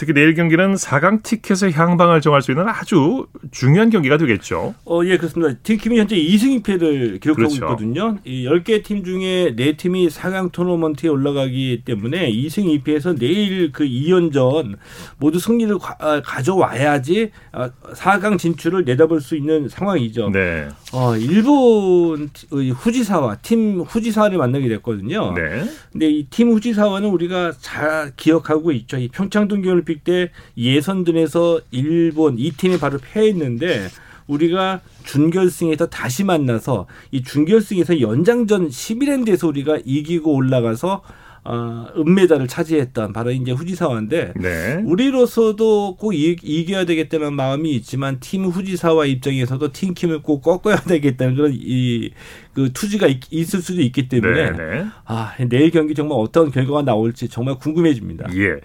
[0.00, 4.74] 특히 내일 경기는 4강 티켓의 향방을 정할 수 있는 아주 중요한 경기가 되겠죠.
[4.86, 5.54] 어, 예, 그렇습니다.
[5.62, 7.56] 팀이 현재 2승 2패를 기록하고 그렇죠.
[7.56, 8.16] 있거든요.
[8.24, 14.76] 이 10개 팀 중에 4팀이 4강 토너먼트에 올라가기 때문에 2승 2패에서 내일 그 2연전
[15.18, 20.30] 모두 승리를 가, 아, 져와야지 4강 아, 진출을 내다볼 수 있는 상황이죠.
[20.30, 20.68] 네.
[20.94, 25.34] 어, 일본 후지사와 팀 후지사를 만나게 됐거든요.
[25.34, 25.64] 네.
[25.92, 28.96] 근데 이 팀 후지사와는 우리가 잘 기억하고 있죠.
[28.96, 33.88] 이 평창 동계올림픽 올림픽 때 예선전에서 일본 이 팀이 바로 패했는데
[34.26, 41.02] 우리가 준결승에서 다시 만나서 이 준결승에서 연장전 11엔드에서 우리가 이기고 올라가서
[41.42, 44.82] 어, 은메달을 차지했던 바로 이제 후지사와인데 네.
[44.84, 51.52] 우리로서도 꼭 이, 이겨야 되겠다는 마음이 있지만 팀 후지사와 입장에서도 팀킴을 꼭 꺾어야 되겠다는 그런
[51.54, 52.10] 이
[52.52, 54.86] 그 투지가 있, 있을 수도 있기 때문에 네, 네.
[55.04, 58.28] 아 내일 경기 정말 어떤 결과가 나올지 정말 궁금해집니다.
[58.36, 58.60] 예.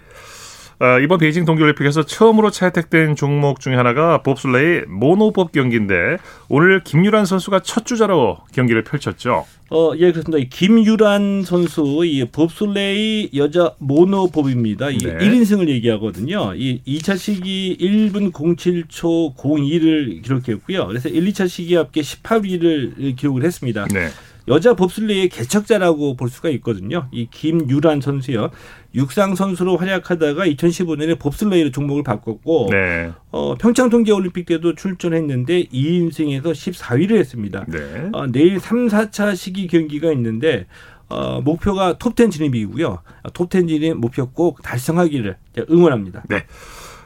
[0.78, 7.60] 어, 이번 베이징 동계올림픽에서 처음으로 채택된 종목 중에 하나가 봅슬레이 모노법 경기인데 오늘 김유란 선수가
[7.60, 9.46] 첫 주자로 경기를 펼쳤죠.
[9.70, 10.38] 어, 예, 그렇습니다.
[10.38, 14.90] 이 김유란 선수, 이 봅슬레이 여자 모노법입니다.
[14.90, 15.16] 이 네.
[15.16, 16.54] 1인승을 얘기하거든요.
[16.54, 20.86] 이 2차 시기 1분 07초 02를 기록했고요.
[20.88, 23.86] 그래서 1, 2차 시기 합계 18위를 기록을 했습니다.
[23.92, 24.08] 네.
[24.48, 27.08] 여자 봅슬레이의 개척자라고 볼 수가 있거든요.
[27.10, 28.50] 이 김유란 선수요.
[28.94, 33.12] 육상 선수로 활약하다가 2015년에 봅슬레이로 종목을 바꿨고 네.
[33.30, 37.64] 어, 평창 동계 올림픽 때도 출전했는데 2인승에서 14위를 했습니다.
[37.68, 38.08] 네.
[38.12, 40.66] 어, 내일 3, 4차 시기 경기가 있는데
[41.08, 43.00] 어, 목표가 톱10 진입이고요.
[43.32, 45.36] 톱10 진입 목표 꼭 달성하기를
[45.70, 46.22] 응원합니다.
[46.28, 46.44] 네.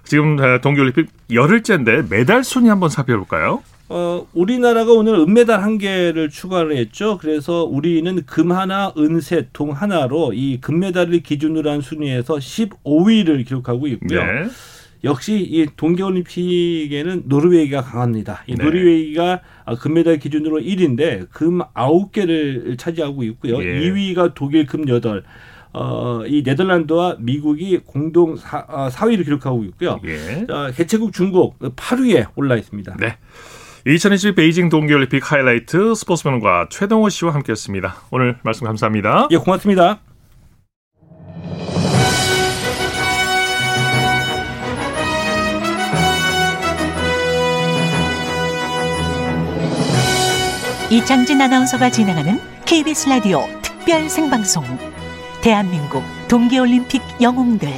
[0.04, 3.62] 지금 동계올림픽 열흘째인데 메달 순위 한번 살펴볼까요?
[3.92, 7.18] 어, 우리나라가 오늘 은메달 한 개를 추가를 했죠.
[7.18, 14.24] 그래서 우리는 금 하나, 은세, 동 하나로 이 금메달을 기준으로 한 순위에서 15위를 기록하고 있고요.
[14.24, 14.48] 네.
[15.02, 18.44] 역시 이 동계올림픽에는 노르웨이가 강합니다.
[18.46, 18.62] 이 네.
[18.62, 19.40] 노르웨이가
[19.80, 23.60] 금메달 기준으로 1위인데 금 9개를 차지하고 있고요.
[23.60, 23.80] 예.
[23.80, 25.24] 2위가 독일 금 8.
[25.72, 30.00] 어, 이 네덜란드와 미국이 공동 4, 4위를 어, 기록하고 있고요.
[30.04, 30.46] 예.
[30.46, 32.96] 자, 개최국 중국 8위에 올라 있습니다.
[33.00, 33.16] 네.
[33.86, 37.96] 2022 베이징 동계올림픽 하이라이트 스포츠맨과 최동호 씨와 함께했습니다.
[38.10, 39.28] 오늘 말씀 감사합니다.
[39.30, 40.00] 예, 고맙습니다.
[50.90, 54.64] 이창진 아나운서가 진행하는 KBS 라디오 특별 생방송
[55.40, 57.68] 대한민국 동계올림픽 영웅들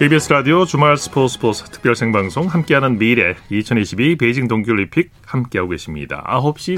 [0.00, 6.24] KBS 라디오 주말 스포츠 스포츠 특별 생방송 함께하는 미래 2022 베이징 동계올림픽 함께하고 계십니다.
[6.26, 6.76] 9시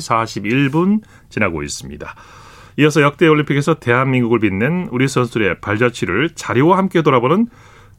[0.73, 2.17] 41분 지나고 있습니다.
[2.79, 7.47] 이어서 역대 올림픽에서 대한민국을 빛낸 우리 선수들의 발자취를 자료와 함께 돌아보는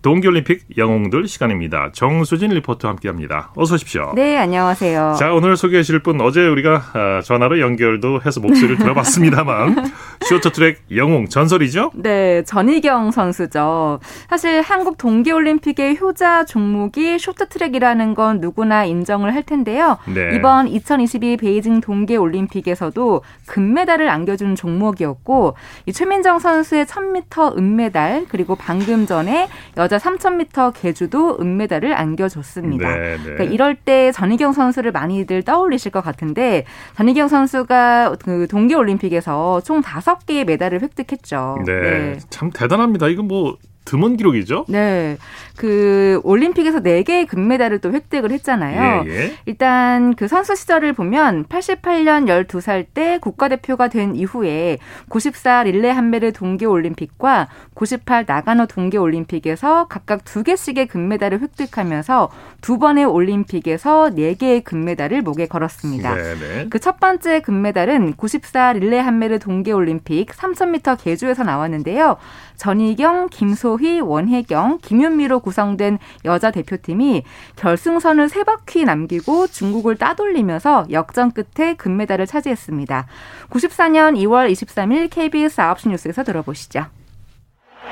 [0.03, 1.89] 동계올림픽 영웅들 시간입니다.
[1.93, 3.53] 정수진 리포터와 함께합니다.
[3.55, 4.11] 어서 오십시오.
[4.15, 5.15] 네, 안녕하세요.
[5.17, 9.91] 자, 오늘 소개해 주실 분 어제 우리가 아, 전화로 연결도 해서 목소리를 들어봤습니다만
[10.27, 11.91] 쇼트트랙 영웅 전설이죠?
[11.95, 14.01] 네, 전희경 선수죠.
[14.29, 19.97] 사실 한국 동계올림픽의 효자 종목이 쇼트트랙이라는 건 누구나 인정을 할 텐데요.
[20.13, 20.35] 네.
[20.35, 29.47] 이번 2022 베이징 동계올림픽에서도 금메달을 안겨준 종목이었고 이 최민정 선수의 1000m 은메달 그리고 방금 전에
[29.77, 32.89] 여자 여자 3000m 계주도 은메달을 안겨줬습니다.
[32.89, 33.23] 네, 네.
[33.23, 39.81] 그러니까 이럴 때 전희경 선수를 많이들 떠올리실 것 같은데 전희경 선수가 그 동계 올림픽에서 총
[39.81, 41.59] 5개의 메달을 획득했죠.
[41.65, 41.81] 네.
[41.81, 42.17] 네.
[42.29, 43.07] 참 대단합니다.
[43.07, 44.65] 이건 뭐 드문 기록이죠?
[44.69, 45.17] 네.
[45.57, 49.03] 그 올림픽에서 4개의 금메달을 또 획득을 했잖아요.
[49.05, 49.33] 예, 예.
[49.45, 56.65] 일단 그 선수 시절을 보면 88년 12살 때 국가대표가 된 이후에 94 릴레 한메르 동계
[56.65, 62.29] 올림픽과 98 나가노 동계 올림픽에서 각각 2개씩의 금메달을 획득하면서
[62.61, 66.15] 두 번의 올림픽에서 4개의 금메달을 목에 걸었습니다.
[66.15, 66.67] 네, 네.
[66.69, 72.17] 그첫 번째 금메달은 94 릴레 한메르 동계 올림픽 3000m 계주에서 나왔는데요.
[72.63, 77.23] 전희경, 김소희, 원혜경, 김윤미로 구성된 여자 대표팀이
[77.57, 83.05] 결승선을 세 바퀴 남기고 중국을 따돌리면서 역전 끝에 금메달을 차지했습니다.
[83.49, 86.85] 94년 2월 23일 KBS 9시 뉴스에서 들어보시죠.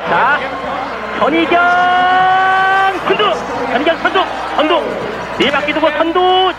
[0.07, 0.39] 자,
[1.19, 1.59] 전희경
[3.07, 3.23] 선두,
[3.73, 4.19] 전희경 선두,
[4.55, 4.81] 선두,
[5.37, 6.53] 네 바퀴 두고 선두,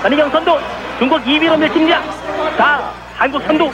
[0.00, 0.58] 전희경 선두,
[0.98, 2.00] 중국 2위로 밀칩니다.
[2.56, 3.70] 자, 한국 선두,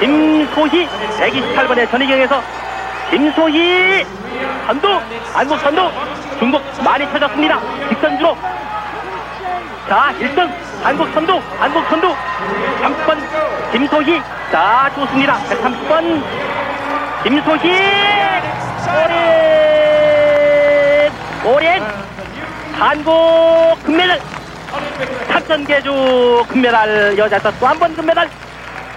[0.00, 2.63] 김소희 128번의 전희경에서
[3.14, 4.04] 김소희.
[4.66, 4.88] 선두
[5.32, 5.88] 한국 선두.
[6.40, 7.60] 중국 많이 쳐졌습니다.
[7.88, 8.36] 직선주로.
[9.88, 10.50] 자 1등.
[10.82, 12.12] 한국 선두 한국 선두.
[12.82, 13.16] 30번
[13.70, 14.20] 김소희.
[14.50, 15.38] 자 좋습니다.
[15.44, 16.24] 130번
[17.22, 17.70] 김소희.
[19.04, 19.14] 오렌
[21.44, 21.80] 오렌
[22.76, 23.14] 한국
[23.84, 24.20] 금메달.
[25.28, 28.28] 탁전계주 금메달 여자에서 또한 번 금메달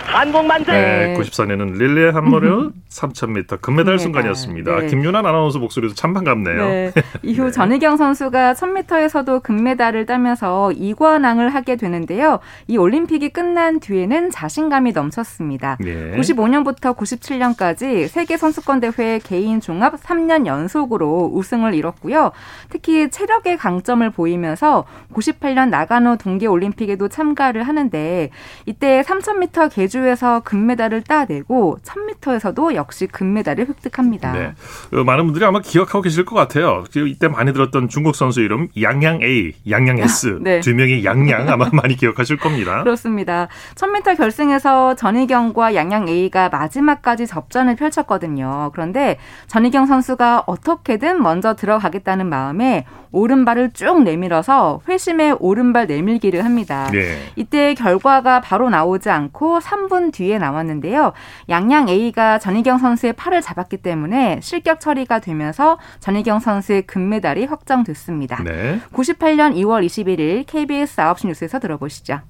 [0.08, 0.72] 한국 만세.
[0.72, 4.80] 네, 94년은 릴레 한머르 3000m 금메달 순간이었습니다.
[4.80, 4.88] 네.
[4.88, 6.58] 김윤아 아나운서 목소리도 참 반갑네요.
[6.58, 6.94] 네.
[7.24, 7.52] 이후 네.
[7.52, 12.40] 전희경 선수가 1000m에서도 금메달을 따면서 이관왕을 하게 되는데요.
[12.68, 15.78] 이 올림픽이 끝난 뒤에는 자신감이 넘쳤습니다.
[15.82, 16.16] 네.
[16.18, 22.32] 95년부터 97년까지 세계 선수권 대회 개인 종합 3년 연속으로 우승을 이뤘고요.
[22.70, 28.30] 특히 체력의 강점을 보이면서 98년 나가노 동계 올림픽에도 참가를 하는데
[28.66, 34.32] 이때 3000m 계주 제 주에서 금메달을 따내고 1000m에서도 역시 금메달을 획득합니다.
[34.32, 34.54] 네.
[34.94, 36.84] 어, 많은 분들이 아마 기억하고 계실 것 같아요.
[37.08, 40.60] 이때 많이 들었던 중국 선수 이름 양양 A, 양양 S 네.
[40.60, 42.84] 두 명이 양양 아마 많이 기억하실 겁니다.
[42.84, 43.48] 그렇습니다.
[43.76, 48.72] 1000m 결승에서 전희경과 양양 A가 마지막까지 접전을 펼쳤거든요.
[48.74, 56.90] 그런데 전희경 선수가 어떻게든 먼저 들어가겠다는 마음에 오른발을 쭉 내밀어서 회심의 오른발 내밀기를 합니다.
[56.92, 57.18] 네.
[57.36, 61.14] 이때 결과가 바로 나오지 않고 3분 뒤에 나왔는데요.
[61.50, 68.44] 양양 A가 전희경 선수의 팔을 잡았기 때문에 실격 처리가 되면서 전희경 선수의 금메달이 확정됐습니다.
[68.44, 68.80] 네.
[68.94, 72.22] 98년 2월 21일 KBS 9시 뉴스에서 들어보시죠.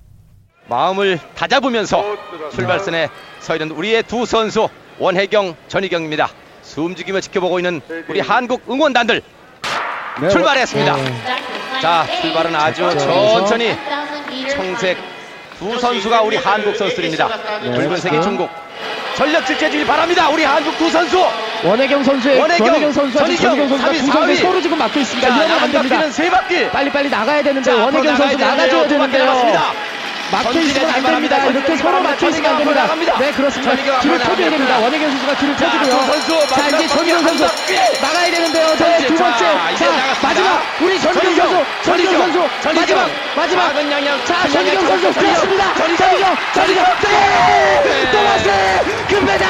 [0.69, 2.03] 마음을 다잡으면서
[2.51, 4.67] 출발선에 서 있는 우리의 두 선수
[4.99, 6.27] 원혜경, 전희경입니다.
[6.61, 9.21] 숨죽이며 지켜보고 있는 우리 한국 응원단들
[10.21, 10.95] 네, 출발했습니다.
[10.95, 11.81] 네.
[11.81, 13.75] 자, 출발은 아주 천천히
[14.49, 15.16] 청색
[15.59, 17.27] 두 선수가 우리 한국 선수들입니다.
[17.63, 17.71] 네.
[17.71, 18.49] 붉은색이 중국.
[19.15, 20.29] 전력 질주해주길 바랍니다.
[20.29, 21.25] 우리 한국 두 선수.
[21.63, 25.27] 원혜경 선수의 원혜경, 선수와 전희경 선수가 두 선수 서로 지금 막고 있습니다.
[25.27, 26.11] 이러면 안 됩니다.
[26.11, 26.69] 세 바퀴.
[26.69, 29.25] 빨리빨리 나가야 되는데 원혜경 선수 나가줘야 되는데요.
[30.31, 31.45] 막혀 있으면 안 됩니다.
[31.45, 32.87] 이렇게 서로 막혀 있으면 안 됩니다.
[33.19, 33.99] 네, 그렇습니다.
[33.99, 34.79] 길을 펴줘야 됩니다.
[34.79, 36.47] 원혜경 선수가 길을 펴주고요.
[36.47, 37.43] 자, 이제 전희경 선수
[38.01, 38.77] 나가야 되는데요.
[38.77, 39.45] 자, 두 번째.
[39.75, 39.85] 자,
[40.21, 40.61] 마지막.
[40.81, 41.65] 우리 전희경 선수.
[41.83, 42.39] 전희경 선수.
[42.63, 43.09] 마지막.
[43.35, 43.73] 마지막.
[44.25, 45.13] 자, 전희경 선수.
[45.19, 45.73] 그렇습니다.
[45.75, 46.37] 전희경.
[46.53, 46.85] 전희경.
[47.01, 48.11] 네!
[48.11, 48.49] 또다시.
[49.07, 49.47] 금메달.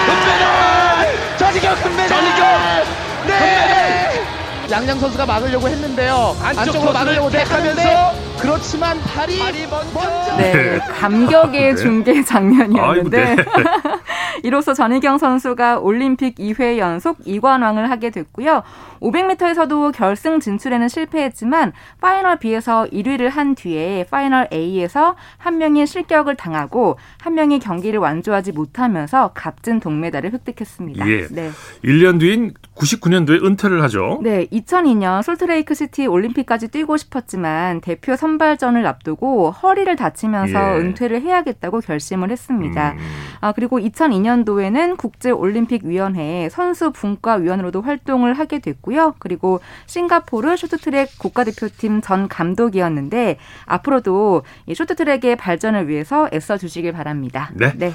[1.37, 2.07] 전희경 금메달.
[2.07, 2.83] 전희경.
[3.27, 4.23] 네.
[4.69, 6.37] 양양 선수가 막으려고 했는데요.
[6.43, 10.37] 안쪽으로 막으려고 택하면서 그렇지만 발이, 발이 먼저.
[10.37, 11.75] 네, 네, 감격의 네.
[11.75, 13.45] 중계 장면이었는데 아이고, 네.
[14.43, 18.63] 이로써 전희경 선수가 올림픽 2회 연속 2관왕을 하게 됐고요.
[19.01, 26.97] 500m에서도 결승 진출에는 실패했지만 final B에서 1위를 한 뒤에 final A에서 한 명이 실격을 당하고
[27.19, 31.07] 한 명이 경기를 완주하지 못하면서 값진 동메달을 획득했습니다.
[31.07, 31.27] 예.
[31.31, 31.51] 네.
[31.83, 34.19] 1년 뒤인 99년도에 은퇴를 하죠.
[34.21, 40.79] 네, 2002년 솔트레이크 시티 올림픽까지 뛰고 싶었지만 대표 선발전을 앞두고 허리를 다치면서 예.
[40.79, 42.91] 은퇴를 해야겠다고 결심을 했습니다.
[42.91, 42.97] 음.
[43.39, 49.15] 아, 그리고 2002년도에는 국제올림픽위원회 선수 분과위원으로도 활동을 하게 됐고요.
[49.19, 57.51] 그리고 싱가포르 쇼트트랙 국가대표팀 전 감독이었는데 앞으로도 이 쇼트트랙의 발전을 위해서 애써 주시길 바랍니다.
[57.53, 57.71] 네.
[57.77, 57.93] 네.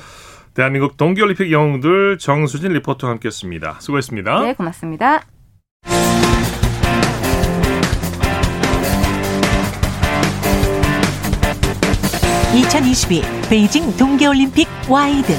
[0.54, 3.76] 대한민국 동계올림픽 영웅들 정수진 리포터와 함께했습니다.
[3.80, 4.42] 수고했습니다.
[4.42, 5.22] 네, 고맙습니다.
[12.54, 15.32] 2022 베이징 동계올림픽 와이드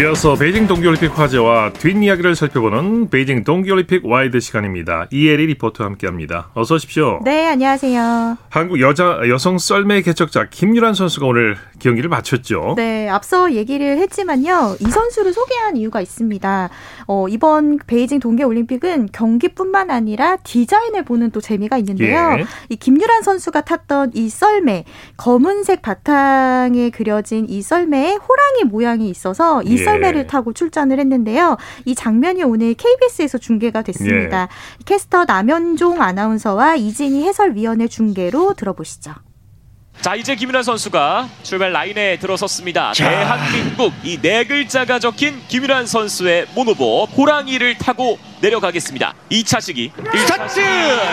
[0.00, 5.06] 이어서 베이징 동계올림픽 화제와 뒷이야기를 살펴보는 베이징 동계올림픽 와이드 시간입니다.
[5.12, 6.50] 이혜리 리포터와 함께합니다.
[6.54, 7.20] 어서 오십시오.
[7.24, 8.36] 네, 안녕하세요.
[8.48, 12.74] 한국 여자 여성 썰매 개척자 김유란 선수가 오늘 경기를 마쳤죠.
[12.76, 14.76] 네, 앞서 얘기를 했지만요.
[14.80, 16.70] 이 선수를 소개한 이유가 있습니다.
[17.06, 22.36] 어, 이번 베이징 동계올림픽은 경기뿐만 아니라 디자인을 보는 또 재미가 있는데요.
[22.40, 22.44] 예.
[22.68, 24.86] 이 김유란 선수가 탔던 이 썰매,
[25.18, 29.83] 검은색 바탕에 그려진 이 썰매에 호랑이 모양이 있어서 이 예.
[29.84, 31.56] 썰매를 타고 출전을 했는데요.
[31.84, 34.42] 이 장면이 오늘 KBS에서 중계가 됐습니다.
[34.42, 34.84] 예.
[34.84, 39.12] 캐스터 남현종 아나운서와 이진희 해설위원의 중계로 들어보시죠.
[40.00, 42.92] 자 이제 김유란 선수가 출발 라인에 들어섰습니다.
[42.92, 43.08] 자.
[43.08, 49.14] 대한민국 이 네 글자가 적힌 김유란 선수의 모노봅 호랑이를 타고 내려가겠습니다.
[49.30, 50.60] 2차 시기 스타트!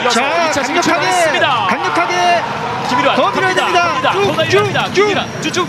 [0.09, 1.67] 자 2차 시기 출발했습니다.
[1.67, 2.41] 강력하게
[2.89, 4.13] 김유란 더 밀어야 됩니다.
[4.91, 5.67] 쭉쭉쭉 쭉쭉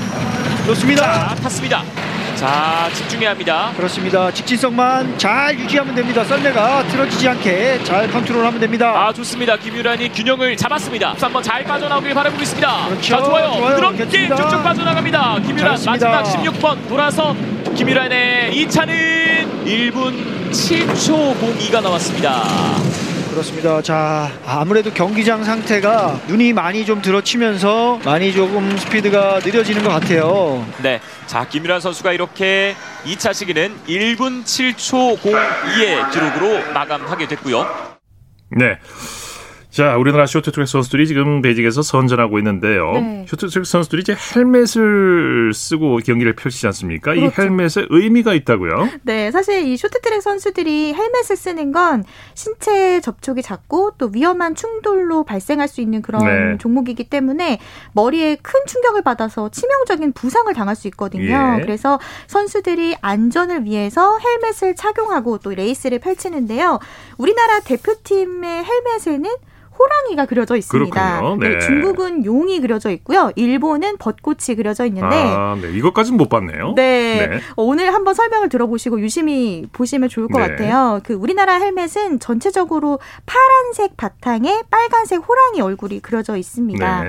[0.66, 1.28] 좋습니다.
[1.28, 1.82] 자, 탔습니다.
[2.42, 3.70] 자 집중해야 합니다.
[3.76, 4.32] 그렇습니다.
[4.32, 6.24] 직진성만 잘 유지하면 됩니다.
[6.24, 8.92] 썰매가 틀어지지 않게 잘 컨트롤하면 됩니다.
[8.96, 9.56] 아 좋습니다.
[9.56, 11.14] 김유란이 균형을 잡았습니다.
[11.20, 12.86] 한번 잘 빠져나오길 바라고 있습니다.
[12.88, 13.14] 그렇죠.
[13.14, 13.52] 자 좋아요.
[13.52, 15.38] 부드럽게 쭉쭉 빠져나갑니다.
[15.46, 17.36] 김유란 마지막 16번 돌아서
[17.76, 22.42] 김유란의 2차는 1분 7초 02가 나왔습니다
[23.32, 23.80] 그렇습니다.
[23.80, 30.66] 자, 아무래도 경기장 상태가 눈이 많이 좀 들어치면서 많이 조금 스피드가 느려지는 것 같아요.
[30.82, 31.00] 네.
[31.26, 37.66] 자, 김유란 선수가 이렇게 2차 시기는 1분 7초 02의 기록으로 마감하게 됐고요.
[38.50, 38.78] 네.
[39.72, 42.92] 자, 우리나라 쇼트트랙 선수들이 지금 베이징에서 선전하고 있는데요.
[42.92, 43.24] 네.
[43.26, 47.14] 쇼트트랙 선수들이 이제 헬멧을 쓰고 경기를 펼치지 않습니까?
[47.14, 47.26] 그렇죠.
[47.26, 48.90] 이 헬멧에 의미가 있다고요?
[49.00, 52.04] 네, 사실 이 쇼트트랙 선수들이 헬멧을 쓰는 건
[52.34, 56.58] 신체 접촉이 작고 또 위험한 충돌로 발생할 수 있는 그런 네.
[56.58, 57.58] 종목이기 때문에
[57.94, 61.56] 머리에 큰 충격을 받아서 치명적인 부상을 당할 수 있거든요.
[61.58, 61.62] 예.
[61.62, 66.78] 그래서 선수들이 안전을 위해서 헬멧을 착용하고 또 레이스를 펼치는데요.
[67.16, 69.30] 우리나라 대표팀의 헬멧에는
[69.82, 71.20] 호랑이가 그려져 있습니다.
[71.40, 71.48] 네.
[71.48, 71.58] 네.
[71.60, 73.32] 중국은 용이 그려져 있고요.
[73.36, 75.70] 일본은 벚꽃이 그려져 있는데 아, 네.
[75.72, 76.74] 이것까지는 못 봤네요.
[76.76, 77.26] 네.
[77.26, 77.40] 네.
[77.56, 80.48] 오늘 한번 설명을 들어보시고 유심히 보시면 좋을 것 네.
[80.48, 81.00] 같아요.
[81.04, 87.04] 그 우리나라 헬멧은 전체적으로 파란색 바탕에 빨간색 호랑이 얼굴이 그려져 있습니다.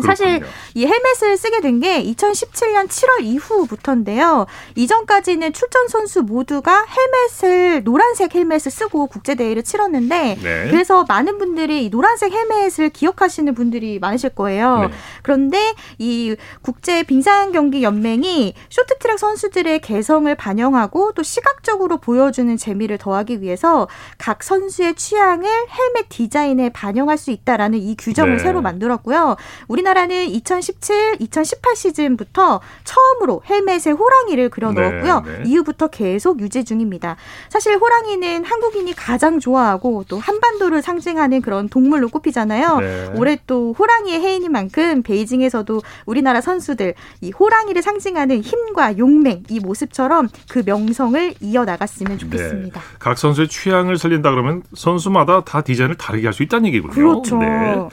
[0.00, 0.06] 네.
[0.06, 0.42] 사실
[0.74, 4.46] 이 헬멧을 쓰게 된 게 2017년 7월 이후부터인데요.
[4.74, 10.68] 이전까지는 출전 선수 모두가 헬멧을 노란색 헬멧을 쓰고 국제 대회를 치렀는데 네.
[10.70, 14.88] 그래서 많은 분들이 이 노란색 헬멧을 기억하시는 분들이 많으실 거예요.
[14.88, 14.88] 네.
[15.22, 23.40] 그런데 이 국제 빙상 경기 연맹이 쇼트트랙 선수들의 개성을 반영하고 또 시각적으로 보여주는 재미를 더하기
[23.40, 28.42] 위해서 각 선수의 취향을 헬멧 디자인에 반영할 수 있다라는 이 규정을 네.
[28.42, 29.36] 새로 만들었고요.
[29.68, 35.20] 우리나라 우리나라는 2017, 2018 시즌부터 처음으로 헬멧에 호랑이를 그려 넣었고요.
[35.20, 35.42] 네, 네.
[35.46, 37.16] 이후부터 계속 유지 중입니다.
[37.48, 42.78] 사실 호랑이는 한국인이 가장 좋아하고 또 한반도를 상징하는 그런 동물로 꼽히잖아요.
[42.78, 43.10] 네.
[43.16, 50.28] 올해 또 호랑이의 해인인 만큼 베이징에서도 우리나라 선수들 이 호랑이를 상징하는 힘과 용맹 이 모습처럼
[50.48, 52.80] 그 명성을 이어나갔으면 좋겠습니다.
[52.80, 52.86] 네.
[52.98, 56.92] 각 선수의 취향을 살린다 그러면 선수마다 다 디자인을 다르게 할 수 있다는 얘기군요.
[56.92, 57.90] 그렇죠.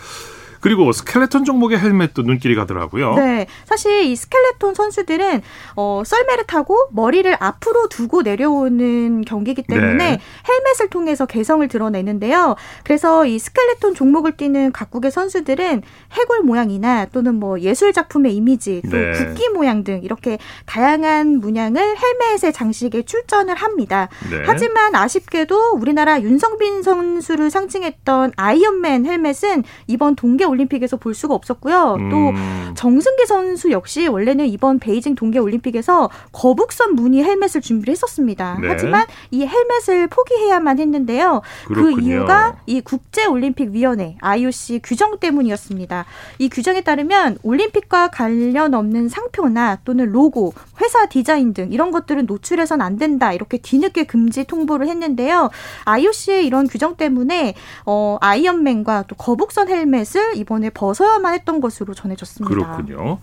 [0.57, 0.61] 네.
[0.61, 3.15] 그리고 스켈레톤 종목의 헬멧도 눈길이 가더라고요.
[3.15, 3.47] 네.
[3.65, 5.41] 사실 이 스켈레톤 선수들은
[5.75, 10.19] 어, 썰매를 타고 머리를 앞으로 두고 내려오는 경기이기 때문에 네.
[10.47, 12.55] 헬멧을 통해서 개성을 드러내는데요.
[12.83, 18.97] 그래서 이 스켈레톤 종목을 뛰는 각국의 선수들은 해골 모양이나 또는 뭐 예술 작품의 이미지, 또
[18.97, 19.13] 네.
[19.13, 24.09] 국기 모양 등 이렇게 다양한 문양을 헬멧의 장식에 출전을 합니다.
[24.29, 24.43] 네.
[24.45, 31.97] 하지만 아쉽게도 우리나라 윤성빈 선수를 상징했던 아이언맨 헬멧은 이번 동계 올림픽에서 볼 수가 없었고요.
[31.99, 32.09] 음.
[32.09, 38.57] 또 정승기 선수 역시 원래는 이번 베이징 동계 올림픽에서 거북선 무늬 헬멧을 준비를 했었습니다.
[38.61, 38.67] 네.
[38.67, 41.41] 하지만 이 헬멧을 포기해야만 했는데요.
[41.67, 41.95] 그 그렇군요.
[41.95, 46.05] 그 이유가 이 국제 올림픽 위원회 IOC 규정 때문이었습니다.
[46.39, 52.85] 이 규정에 따르면 올림픽과 관련 없는 상표나 또는 로고, 회사 디자인 등 이런 것들은 노출해서는
[52.85, 53.33] 안 된다.
[53.33, 55.49] 이렇게 뒤늦게 금지 통보를 했는데요.
[55.85, 57.55] IOC의 이런 규정 때문에
[57.85, 62.53] 어 아이언맨과 또 거북선 헬멧을 이번에 벗어야만 했던 것으로 전해졌습니다.
[62.53, 63.19] 그렇군요.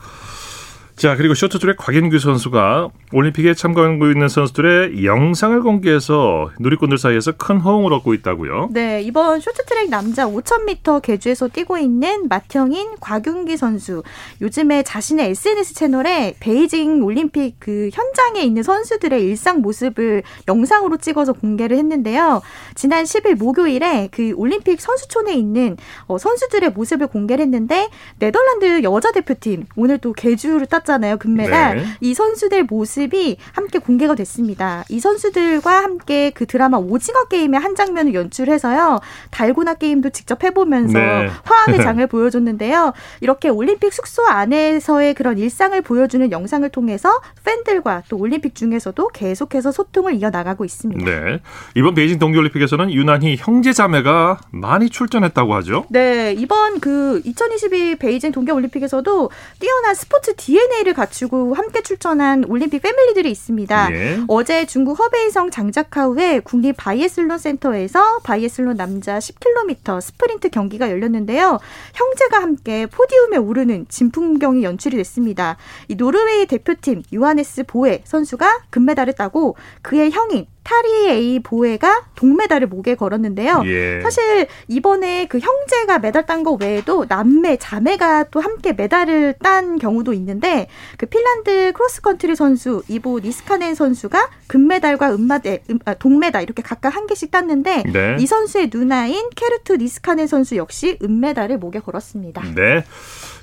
[0.96, 7.92] 자, 그리고 쇼트트랙 곽인규 선수가 올림픽에 참가하고 있는 선수들의 영상을 공개해서 누리꾼들 사이에서 큰 호응을
[7.94, 8.68] 얻고 있다고요?
[8.70, 14.04] 네, 이번 쇼트트랙 남자 5000m 계주에서 뛰고 있는 맏형인 곽윤기 선수.
[14.40, 21.76] 요즘에 자신의 SNS 채널에 베이징 올림픽 그 현장에 있는 선수들의 일상 모습을 영상으로 찍어서 공개를
[21.76, 22.40] 했는데요.
[22.76, 25.76] 지난 10일 목요일에 그 올림픽 선수촌에 있는
[26.06, 27.88] 어, 선수들의 모습을 공개를 했는데
[28.20, 31.76] 네덜란드 여자 대표팀 오늘 또 계주를 땄 땄잖아요, 금메달.
[31.76, 31.84] 네.
[32.00, 34.84] 이 선수들 모습이 함께 공개가 됐습니다.
[34.88, 39.00] 이 선수들과 함께 그 드라마 오징어 게임의 한 장면을 연출해서요.
[39.30, 41.30] 달고나 게임도 직접 해보면서 네.
[41.44, 42.92] 화합의 장을 보여줬는데요.
[43.20, 50.14] 이렇게 올림픽 숙소 안에서의 그런 일상을 보여주는 영상을 통해서 팬들과 또 올림픽 중에서도 계속해서 소통을
[50.14, 51.04] 이어나가고 있습니다.
[51.04, 51.40] 네.
[51.74, 55.86] 이번 베이징 동계올림픽에서는 유난히 형제자매가 많이 출전했다고 하죠?
[55.90, 56.34] 네.
[56.36, 63.88] 이번 그 2022 베이징 동계올림픽에서도 뛰어난 스포츠 DNA DNA를 갖추고 함께 출전한 올림픽 패밀리들이 있습니다.
[63.92, 64.20] 예.
[64.28, 71.58] 어제 중국 허베이성 장자커우의 국립 바이애슬론 센터에서 바이애슬론 남자 10km 스프린트 경기가 열렸는데요.
[71.94, 75.56] 형제가 함께 podium에 오르는 진풍경이 연출이 됐습니다.
[75.88, 83.62] 이 노르웨이 대표팀 요하네스 뵈에 선수가 금메달을 따고 그의 형인 타르예이 뵈에가 동메달을 목에 걸었는데요.
[83.66, 84.00] 예.
[84.00, 90.12] 사실 이번에 그 형제가 메달 딴 거 외에도 남매, 자매가 또 함께 메달을 딴 경우도
[90.14, 90.66] 있는데
[90.98, 97.06] 그 핀란드 크로스컨트리 선수 이보 니스카넨 선수가 금메달과 은마대, 음, 아, 동메달 이렇게 각각 한
[97.06, 98.16] 개씩 땄는데 네.
[98.18, 102.42] 이 선수의 누나인 케르투 니스카넨 선수 역시 은메달을 목에 걸었습니다.
[102.54, 102.84] 네.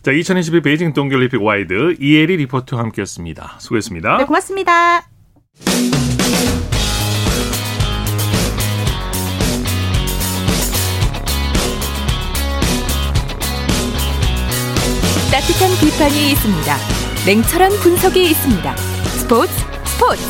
[0.01, 3.57] 자, 2022 베이징 동계올림픽 와이드 이혜리 리포터와 함께했습니다.
[3.59, 4.17] 수고했습니다.
[4.17, 5.07] 네, 고맙습니다.
[15.31, 16.75] 따뜻한 비판이 있습니다.
[17.25, 18.75] 냉철한 분석이 있습니다.
[18.75, 19.53] 스포츠
[19.85, 20.21] 스포츠.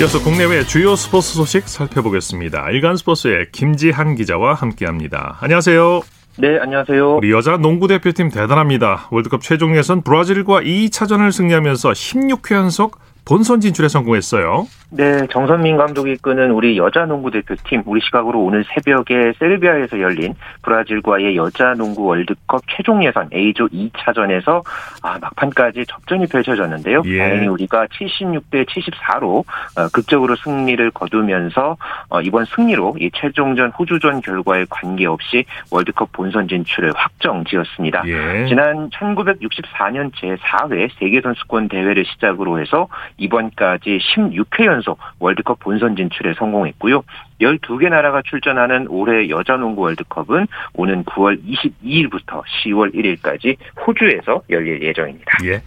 [0.00, 2.70] 이어서 국내외 주요 스포츠 소식 살펴보겠습니다.
[2.70, 5.38] 일간 스포츠의 김지한 기자와 함께합니다.
[5.40, 6.00] 안녕하세요.
[6.38, 7.16] 네, 안녕하세요.
[7.18, 9.06] 우리 여자 농구 대표팀 대단합니다.
[9.12, 12.98] 월드컵 최종 예선 브라질과 2차전을 승리하면서 16회 연속
[13.28, 14.66] 본선 진출에 성공했어요.
[14.90, 21.36] 네, 정선민 감독이 이끄는 우리 여자 농구 대표팀 우리 시각으로 오늘 새벽에 세르비아에서 열린 브라질과의
[21.36, 24.64] 여자 농구 월드컵 최종 예선 A조 2차전에서
[25.02, 27.02] 아, 막판까지 접전이 펼쳐졌는데요.
[27.04, 27.18] 예.
[27.18, 29.44] 다행히 우리가 76대 74로
[29.76, 31.76] 어, 극적으로 승리를 거두면서
[32.08, 38.04] 어, 이번 승리로 이 최종전 호주전 결과에 관계없이 월드컵 본선 진출을 확정지었습니다.
[38.06, 38.46] 예.
[38.48, 42.88] 지난 1964년 제4회 세계 선수권 대회를 시작으로 해서
[43.18, 47.02] 이번까지 16회 연속 월드컵 본선 진출에 성공했고요.
[47.40, 53.56] 12개 나라가 출전하는 올해 여자농구 월드컵은 오는 9월 22일부터 10월 1일까지
[53.86, 55.30] 호주에서 열릴 예정입니다.
[55.44, 55.62] 예.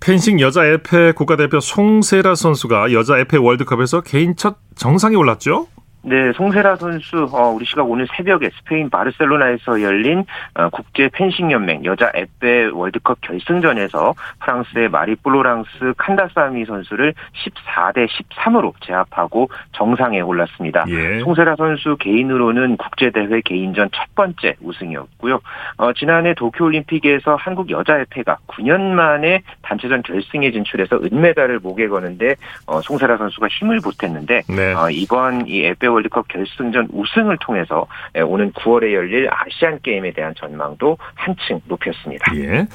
[0.00, 5.68] 펜싱 여자 에페 국가대표 송세라 선수가 여자 에페 월드컵에서 개인 첫 정상에 올랐죠?
[6.06, 11.86] 네, 송세라 선수 어, 우리 시각 오늘 새벽에 스페인 바르셀로나에서 열린 어, 국제 펜싱 연맹
[11.86, 20.84] 여자 에페 월드컵 결승전에서 프랑스의 마리 플로랑스 칸다사미 선수를 14대 13으로 제압하고 정상에 올랐습니다.
[20.88, 21.20] 예.
[21.20, 25.40] 송세라 선수 개인으로는 국제 대회 개인전 첫 번째 우승이었고요.
[25.78, 32.34] 어, 지난해 도쿄 올림픽에서 한국 여자 에페가 9년 만에 단체전 결승에 진출해서 은메달을 목에 거는데
[32.66, 34.74] 어, 송세라 선수가 힘을 보탰는데 네.
[34.74, 37.86] 어, 이번 이 에페 월드컵 결승전 우승을 통해서
[38.16, 42.34] 예, 오는 9월에 열릴 아시안 게임에 대한 전망도 한층 높였습니다.
[42.36, 42.66] 예.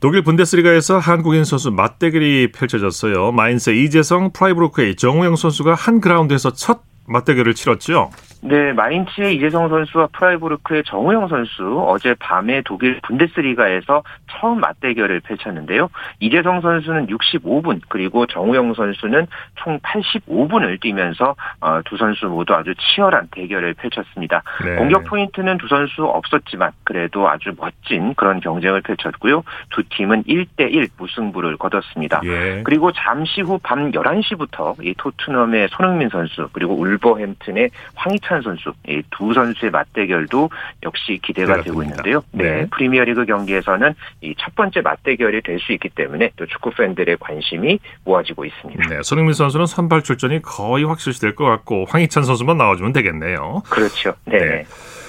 [0.00, 3.32] 독일 분데스리가에서 한국인 선수 맞대결이 펼쳐졌어요.
[3.32, 8.10] 마인츠 이재성, 프라이부르크의 정우영 선수가 한 그라운드에서 첫 맞대결을 치렀죠.
[8.42, 15.88] 네, 마인츠의 이재성 선수와 프라이부르크의 정우영 선수 어제 밤에 독일 분데스리가에서 처음 맞대결을 펼쳤는데요.
[16.20, 19.26] 이재성 선수는 65분 그리고 정우영 선수는
[19.56, 24.42] 총 85분을 뛰면서 어, 두 선수 모두 아주 치열한 대결을 펼쳤습니다.
[24.62, 24.76] 네.
[24.76, 29.42] 공격 포인트는 두 선수 없었지만 그래도 아주 멋진 그런 경쟁을 펼쳤고요.
[29.70, 32.20] 두 팀은 1대1 무승부를 거뒀습니다.
[32.24, 32.62] 예.
[32.62, 39.32] 그리고 잠시 후 밤 11시부터 이 토트넘의 손흥민 선수 그리고 울버햄튼의 황희찬 선수 이 두
[39.32, 40.50] 선수의 맞대결도
[40.82, 42.22] 역시 기대가 되고 있는데요.
[42.32, 42.44] 네.
[42.44, 42.66] 네.
[42.70, 48.44] 프리미어리그 경기에서는 이 첫 번째 맞대결이 될 수 있기 때문에 또 축구 팬들의 관심이 모아지고
[48.44, 48.88] 있습니다.
[48.88, 53.62] 네, 손흥민 선수는 선발 출전이 거의 확실시될 것 같고 황희찬 선수만 나와주면 되겠네요.
[53.70, 54.14] 그렇죠.
[54.26, 54.38] 네.
[54.38, 54.64] 네.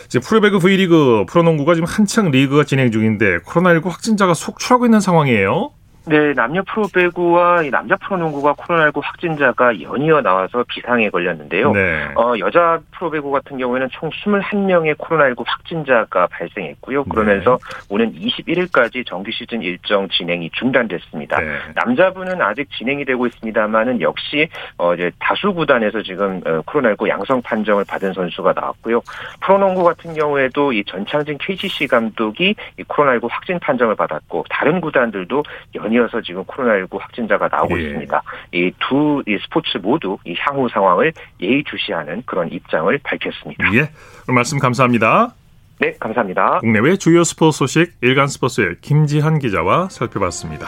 [0.05, 5.71] 이제 프로배구 V리그 프로농구가 지금 한창 리그가 진행 중인데 코로나19 확진자가 속출하고 있는 상황이에요.
[6.07, 11.71] 네, 남녀 프로배구와 남자 프로농구가 코로나19 확진자가 연이어 나와서 비상에 걸렸는데요.
[11.71, 12.07] 네.
[12.15, 17.05] 어, 여자 프로배구 같은 경우에는 총 21명의 코로나19 확진자가 발생했고요.
[17.05, 17.85] 그러면서 네.
[17.89, 21.39] 오는 21일까지 정규 시즌 일정 진행이 중단됐습니다.
[21.39, 21.57] 네.
[21.73, 24.47] 남자분은 아직 진행이 되고 있습니다만은 역시
[24.77, 29.01] 어, 이제 다수 구단에서 지금 어, 코로나19 양성 판정을 받은 선수가 나왔고요.
[29.41, 35.43] 프로농구 같은 경우에도 이 전창진 KCC 감독이 이 코로나19 확진 판정을 받았고 다른 구단들도
[35.75, 37.83] 연 연이어서 지금 코로나19 확진자가 나오고 예.
[37.87, 38.21] 있습니다.
[38.53, 43.73] 이 두 이 스포츠 모두 이 향후 상황을 예의주시하는 그런 입장을 밝혔습니다.
[43.73, 43.89] 예,
[44.27, 45.33] 말씀 감사합니다.
[45.79, 46.59] 네, 감사합니다.
[46.59, 50.67] 국내외 주요 스포츠 소식 일간 스포츠의 김지한 기자와 살펴봤습니다.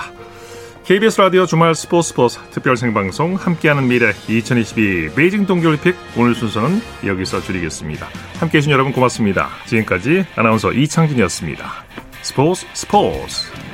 [0.85, 7.41] KBS 라디오 주말 스포츠 스포츠 특별 생방송 함께하는 미래 2022 베이징 동계올림픽 오늘 순서는 여기서
[7.41, 8.05] 줄이겠습니다.
[8.39, 9.49] 함께해 주신 여러분 고맙습니다.
[9.65, 11.65] 지금까지 아나운서 이창진이었습니다.
[12.21, 13.66] 스포츠 스포츠